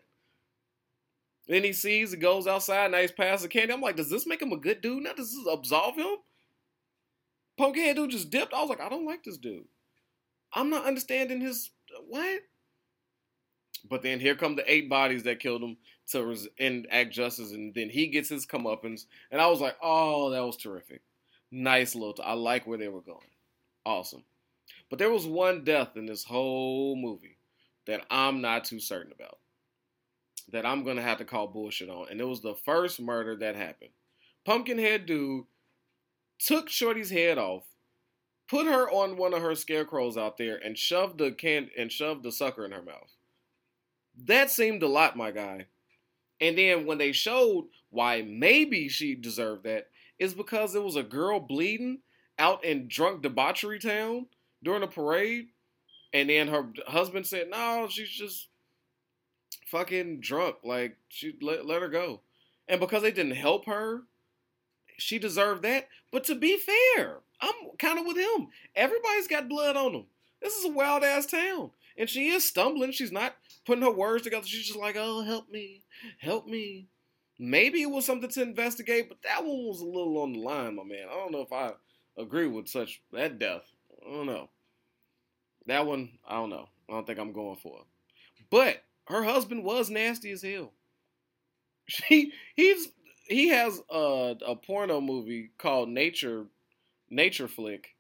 Then 1.47 1.63
he 1.63 1.73
sees 1.73 2.11
he 2.11 2.17
goes 2.17 2.47
outside, 2.47 2.91
now 2.91 2.99
he's 2.99 3.11
passing 3.11 3.49
candy. 3.49 3.73
I'm 3.73 3.81
like, 3.81 3.95
does 3.95 4.09
this 4.09 4.27
make 4.27 4.41
him 4.41 4.51
a 4.51 4.57
good 4.57 4.81
dude? 4.81 5.03
Now 5.03 5.13
does 5.13 5.31
this 5.31 5.45
absolve 5.51 5.95
him? 5.95 6.15
Pokehead 7.59 7.95
dude 7.95 8.11
just 8.11 8.29
dipped. 8.29 8.53
I 8.53 8.61
was 8.61 8.69
like, 8.69 8.81
I 8.81 8.89
don't 8.89 9.05
like 9.05 9.23
this 9.23 9.37
dude. 9.37 9.65
I'm 10.53 10.69
not 10.69 10.85
understanding 10.85 11.41
his 11.41 11.71
what? 12.07 12.41
But 13.89 14.01
then 14.01 14.19
here 14.19 14.35
come 14.35 14.55
the 14.55 14.71
eight 14.71 14.89
bodies 14.89 15.23
that 15.23 15.39
killed 15.39 15.61
him 15.61 15.77
to 16.07 16.25
res- 16.25 16.47
enact 16.57 17.13
justice, 17.13 17.51
and 17.51 17.73
then 17.73 17.89
he 17.89 18.07
gets 18.07 18.29
his 18.29 18.45
comeuppance, 18.45 19.05
and 19.31 19.41
I 19.41 19.47
was 19.47 19.61
like, 19.61 19.77
oh, 19.81 20.29
that 20.31 20.45
was 20.45 20.57
terrific. 20.57 21.01
Nice 21.51 21.95
little. 21.95 22.13
T- 22.13 22.23
I 22.23 22.33
like 22.33 22.65
where 22.67 22.77
they 22.77 22.87
were 22.87 23.01
going. 23.01 23.19
Awesome. 23.85 24.23
But 24.89 24.99
there 24.99 25.11
was 25.11 25.25
one 25.25 25.63
death 25.63 25.95
in 25.95 26.05
this 26.05 26.23
whole 26.23 26.95
movie 26.95 27.37
that 27.85 28.05
I'm 28.09 28.41
not 28.41 28.65
too 28.65 28.79
certain 28.79 29.11
about. 29.11 29.39
That 30.51 30.65
I'm 30.65 30.83
gonna 30.83 31.01
have 31.01 31.17
to 31.19 31.25
call 31.25 31.47
bullshit 31.47 31.89
on, 31.89 32.07
and 32.09 32.19
it 32.19 32.27
was 32.27 32.41
the 32.41 32.55
first 32.55 32.99
murder 32.99 33.35
that 33.37 33.55
happened. 33.55 33.91
Pumpkinhead 34.45 35.05
dude 35.05 35.45
took 36.37 36.69
Shorty's 36.69 37.09
head 37.09 37.37
off, 37.37 37.63
put 38.47 38.65
her 38.65 38.89
on 38.91 39.17
one 39.17 39.33
of 39.33 39.41
her 39.41 39.55
scarecrows 39.55 40.17
out 40.17 40.37
there, 40.37 40.57
and 40.57 40.77
shoved 40.77 41.17
the 41.17 41.31
can 41.31 41.69
and 41.77 41.91
shoved 41.91 42.23
the 42.23 42.31
sucker 42.31 42.65
in 42.65 42.71
her 42.71 42.81
mouth. 42.81 43.15
That 44.25 44.51
seemed 44.51 44.83
a 44.83 44.87
lot, 44.87 45.17
my 45.17 45.31
guy. 45.31 45.67
And 46.43 46.57
then 46.57 46.85
when 46.85 46.97
they 46.97 47.13
showed 47.13 47.69
why 47.89 48.21
maybe 48.21 48.89
she 48.89 49.15
deserved 49.15 49.63
that, 49.63 49.87
is 50.19 50.33
because 50.33 50.75
it 50.75 50.83
was 50.83 50.97
a 50.97 51.03
girl 51.03 51.39
bleeding 51.39 51.99
out 52.37 52.65
in 52.65 52.89
drunk 52.89 53.21
debauchery 53.21 53.79
town 53.79 54.25
during 54.61 54.83
a 54.83 54.87
parade, 54.87 55.47
and 56.11 56.29
then 56.29 56.49
her 56.49 56.67
husband 56.85 57.25
said, 57.25 57.49
"No, 57.49 57.87
she's 57.89 58.09
just 58.09 58.49
fucking 59.67 60.19
drunk. 60.19 60.57
Like 60.65 60.97
she 61.07 61.33
let, 61.41 61.65
let 61.65 61.81
her 61.81 61.87
go." 61.87 62.19
And 62.67 62.81
because 62.81 63.03
they 63.03 63.11
didn't 63.11 63.37
help 63.37 63.65
her, 63.65 64.03
she 64.97 65.19
deserved 65.19 65.63
that. 65.63 65.87
But 66.11 66.25
to 66.25 66.35
be 66.35 66.57
fair, 66.57 67.19
I'm 67.39 67.53
kind 67.79 67.99
of 67.99 68.05
with 68.05 68.17
him. 68.17 68.49
Everybody's 68.75 69.27
got 69.27 69.47
blood 69.47 69.77
on 69.77 69.93
them. 69.93 70.05
This 70.41 70.57
is 70.57 70.65
a 70.65 70.73
wild 70.73 71.05
ass 71.05 71.25
town. 71.25 71.71
And 71.97 72.09
she 72.09 72.29
is 72.29 72.43
stumbling. 72.43 72.91
She's 72.91 73.13
not 73.13 73.35
putting 73.65 73.83
her 73.83 73.91
words 73.91 74.23
together. 74.23 74.45
She's 74.45 74.67
just 74.67 74.79
like, 74.79 74.95
oh, 74.97 75.21
help 75.23 75.49
me. 75.49 75.83
Help 76.19 76.47
me. 76.47 76.87
Maybe 77.39 77.81
it 77.81 77.89
was 77.89 78.05
something 78.05 78.29
to 78.29 78.41
investigate, 78.41 79.09
but 79.09 79.21
that 79.23 79.43
one 79.43 79.65
was 79.65 79.81
a 79.81 79.85
little 79.85 80.19
on 80.19 80.33
the 80.33 80.39
line, 80.39 80.75
my 80.75 80.83
man. 80.83 81.07
I 81.09 81.13
don't 81.15 81.31
know 81.31 81.41
if 81.41 81.51
I 81.51 81.71
agree 82.17 82.47
with 82.47 82.67
such 82.67 83.01
that 83.11 83.39
death. 83.39 83.63
I 84.05 84.11
don't 84.11 84.27
know. 84.27 84.49
That 85.67 85.85
one, 85.85 86.09
I 86.27 86.35
don't 86.35 86.49
know. 86.49 86.67
I 86.89 86.93
don't 86.93 87.07
think 87.07 87.19
I'm 87.19 87.33
going 87.33 87.55
for 87.55 87.79
it. 87.79 87.85
But 88.49 88.83
her 89.07 89.23
husband 89.23 89.63
was 89.63 89.89
nasty 89.89 90.31
as 90.31 90.41
hell. 90.41 90.73
She 91.85 92.31
he's 92.55 92.87
he 93.27 93.49
has 93.49 93.81
a, 93.91 94.35
a 94.47 94.55
porno 94.55 95.01
movie 95.01 95.51
called 95.57 95.89
Nature 95.89 96.45
Nature 97.09 97.49
Flick. 97.49 97.95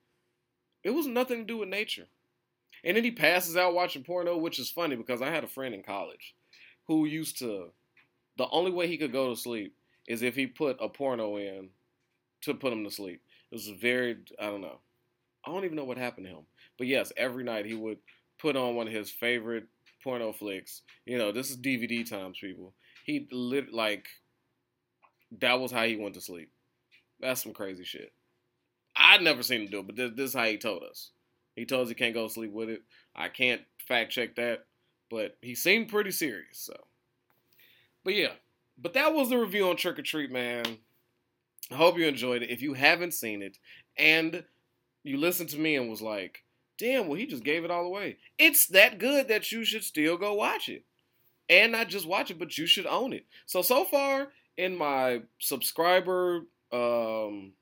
It 0.83 0.91
was 0.91 1.05
nothing 1.05 1.39
to 1.39 1.43
do 1.43 1.57
with 1.57 1.69
nature. 1.69 2.07
And 2.83 2.97
then 2.97 3.03
he 3.03 3.11
passes 3.11 3.55
out 3.55 3.73
watching 3.73 4.03
porno, 4.03 4.37
which 4.37 4.59
is 4.59 4.69
funny 4.69 4.95
because 4.95 5.21
I 5.21 5.29
had 5.29 5.43
a 5.43 5.47
friend 5.47 5.73
in 5.73 5.83
college 5.83 6.35
who 6.87 7.05
used 7.05 7.39
to 7.39 7.69
the 8.37 8.49
only 8.49 8.71
way 8.71 8.87
he 8.87 8.97
could 8.97 9.13
go 9.13 9.29
to 9.29 9.39
sleep 9.39 9.75
is 10.07 10.21
if 10.21 10.35
he 10.35 10.47
put 10.47 10.77
a 10.81 10.89
porno 10.89 11.37
in 11.37 11.69
to 12.41 12.53
put 12.53 12.73
him 12.73 12.83
to 12.83 12.91
sleep. 12.91 13.21
It 13.51 13.55
was 13.55 13.69
very 13.69 14.17
I 14.39 14.47
don't 14.47 14.61
know. 14.61 14.79
I 15.45 15.51
don't 15.51 15.65
even 15.65 15.77
know 15.77 15.85
what 15.85 15.97
happened 15.97 16.25
to 16.27 16.33
him. 16.33 16.45
But 16.77 16.87
yes, 16.87 17.11
every 17.15 17.43
night 17.43 17.65
he 17.65 17.75
would 17.75 17.99
put 18.39 18.55
on 18.55 18.75
one 18.75 18.87
of 18.87 18.93
his 18.93 19.09
favorite 19.09 19.67
porno 20.03 20.33
flicks. 20.33 20.81
You 21.05 21.17
know, 21.17 21.31
this 21.31 21.49
is 21.49 21.57
DVD 21.57 22.07
times, 22.07 22.37
people. 22.39 22.73
He 23.05 23.27
lit 23.31 23.73
like 23.73 24.07
that 25.39 25.59
was 25.59 25.71
how 25.71 25.83
he 25.83 25.95
went 25.95 26.15
to 26.15 26.21
sleep. 26.21 26.49
That's 27.19 27.43
some 27.43 27.53
crazy 27.53 27.83
shit. 27.83 28.11
I'd 28.95 29.21
never 29.21 29.43
seen 29.43 29.61
him 29.61 29.67
do 29.67 29.79
it, 29.79 29.87
but 29.87 29.95
this, 29.95 30.11
this 30.15 30.29
is 30.29 30.35
how 30.35 30.45
he 30.45 30.57
told 30.57 30.83
us. 30.83 31.11
He 31.55 31.65
told 31.65 31.83
us 31.83 31.89
he 31.89 31.95
can't 31.95 32.13
go 32.13 32.27
to 32.27 32.33
sleep 32.33 32.51
with 32.51 32.69
it. 32.69 32.81
I 33.15 33.29
can't 33.29 33.61
fact 33.87 34.11
check 34.11 34.35
that, 34.35 34.65
but 35.09 35.37
he 35.41 35.55
seemed 35.55 35.89
pretty 35.89 36.11
serious. 36.11 36.57
So, 36.57 36.75
but 38.03 38.15
yeah, 38.15 38.33
but 38.77 38.93
that 38.93 39.13
was 39.13 39.29
the 39.29 39.37
review 39.37 39.69
on 39.69 39.75
Trick 39.75 39.97
'r 39.97 40.03
Treat, 40.03 40.31
man. 40.31 40.65
I 41.71 41.75
hope 41.75 41.97
you 41.97 42.07
enjoyed 42.07 42.43
it. 42.43 42.49
If 42.49 42.61
you 42.61 42.73
haven't 42.73 43.13
seen 43.13 43.41
it 43.41 43.57
and 43.97 44.43
you 45.03 45.17
listened 45.17 45.49
to 45.49 45.59
me 45.59 45.75
and 45.75 45.89
was 45.89 46.01
like, 46.01 46.43
damn, 46.77 47.07
well, 47.07 47.17
he 47.17 47.25
just 47.25 47.43
gave 47.43 47.63
it 47.63 47.71
all 47.71 47.85
away. 47.85 48.17
It's 48.37 48.67
that 48.67 48.99
good 48.99 49.27
that 49.27 49.51
you 49.51 49.63
should 49.63 49.83
still 49.83 50.17
go 50.17 50.33
watch 50.33 50.69
it. 50.69 50.83
And 51.49 51.71
not 51.71 51.89
just 51.89 52.07
watch 52.07 52.31
it, 52.31 52.39
but 52.39 52.57
you 52.57 52.65
should 52.65 52.85
own 52.85 53.13
it. 53.13 53.25
So, 53.45 53.61
so 53.61 53.83
far 53.83 54.29
in 54.57 54.77
my 54.77 55.21
subscriber 55.39 56.41
um, 56.71 57.53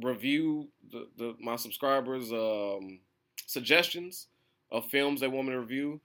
review, 0.00 0.68
the, 0.90 1.08
the, 1.16 1.36
my 1.40 1.56
subscribers' 1.56 2.32
um, 2.32 3.00
suggestions 3.48 4.26
of 4.70 4.86
films 4.86 5.20
they 5.20 5.28
want 5.28 5.48
me 5.48 5.54
to 5.54 5.60
review, 5.60 6.00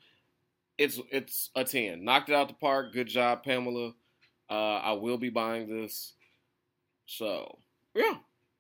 it's 0.77 0.99
it's 1.11 1.51
a 1.55 1.63
10. 1.63 2.03
Knocked 2.03 2.29
it 2.29 2.35
out 2.35 2.47
the 2.47 2.53
park. 2.55 2.93
Good 2.93 3.07
job, 3.07 3.43
Pamela. 3.43 3.93
Uh, 4.49 4.53
I 4.53 4.93
will 4.93 5.17
be 5.17 5.29
buying 5.29 5.67
this. 5.67 6.13
So, 7.05 7.59
yeah. 7.93 8.15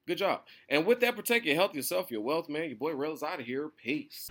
Good 0.05 0.17
job. 0.17 0.41
And 0.67 0.85
with 0.85 0.99
that, 0.99 1.15
protect 1.15 1.45
your 1.45 1.55
health, 1.55 1.73
yourself, 1.73 2.11
your 2.11 2.21
wealth, 2.21 2.49
man. 2.49 2.67
Your 2.67 2.77
boy 2.77 2.91
Rail 2.91 3.13
is 3.13 3.23
out 3.23 3.39
of 3.39 3.45
here. 3.45 3.69
Peace. 3.69 4.29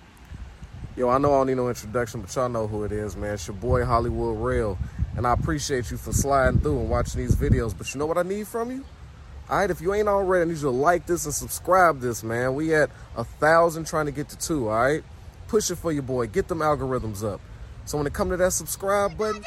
Yo, 0.96 1.08
I 1.08 1.16
know 1.16 1.32
I 1.32 1.38
don't 1.38 1.46
need 1.46 1.56
no 1.56 1.68
introduction, 1.70 2.20
but 2.20 2.34
y'all 2.34 2.50
know 2.50 2.66
who 2.66 2.84
it 2.84 2.92
is, 2.92 3.16
man. 3.16 3.32
It's 3.32 3.46
your 3.46 3.56
boy 3.56 3.82
Hollywood 3.82 4.38
Rail. 4.38 4.78
And 5.16 5.26
I 5.26 5.32
appreciate 5.32 5.90
you 5.90 5.96
for 5.96 6.12
sliding 6.12 6.60
through 6.60 6.78
and 6.80 6.90
watching 6.90 7.22
these 7.22 7.34
videos. 7.34 7.76
But 7.76 7.92
you 7.94 7.98
know 7.98 8.06
what 8.06 8.18
I 8.18 8.22
need 8.22 8.46
from 8.46 8.70
you? 8.70 8.84
All 9.50 9.58
right, 9.58 9.70
if 9.70 9.80
you 9.80 9.92
ain't 9.92 10.08
already, 10.08 10.42
I 10.42 10.44
need 10.46 10.56
you 10.56 10.62
to 10.62 10.70
like 10.70 11.06
this 11.06 11.24
and 11.24 11.34
subscribe 11.34 12.00
this, 12.00 12.22
man. 12.22 12.54
We 12.54 12.74
at 12.74 12.90
a 13.16 13.24
thousand 13.24 13.86
trying 13.86 14.06
to 14.06 14.12
get 14.12 14.28
to 14.30 14.38
two, 14.38 14.68
all 14.68 14.82
right? 14.82 15.02
Push 15.48 15.70
it 15.70 15.76
for 15.76 15.92
your 15.92 16.02
boy. 16.02 16.26
Get 16.26 16.48
them 16.48 16.60
algorithms 16.60 17.22
up. 17.22 17.40
So 17.84 17.98
when 17.98 18.06
it 18.06 18.14
come 18.14 18.30
to 18.30 18.36
that 18.36 18.52
subscribe 18.52 19.18
button, 19.18 19.42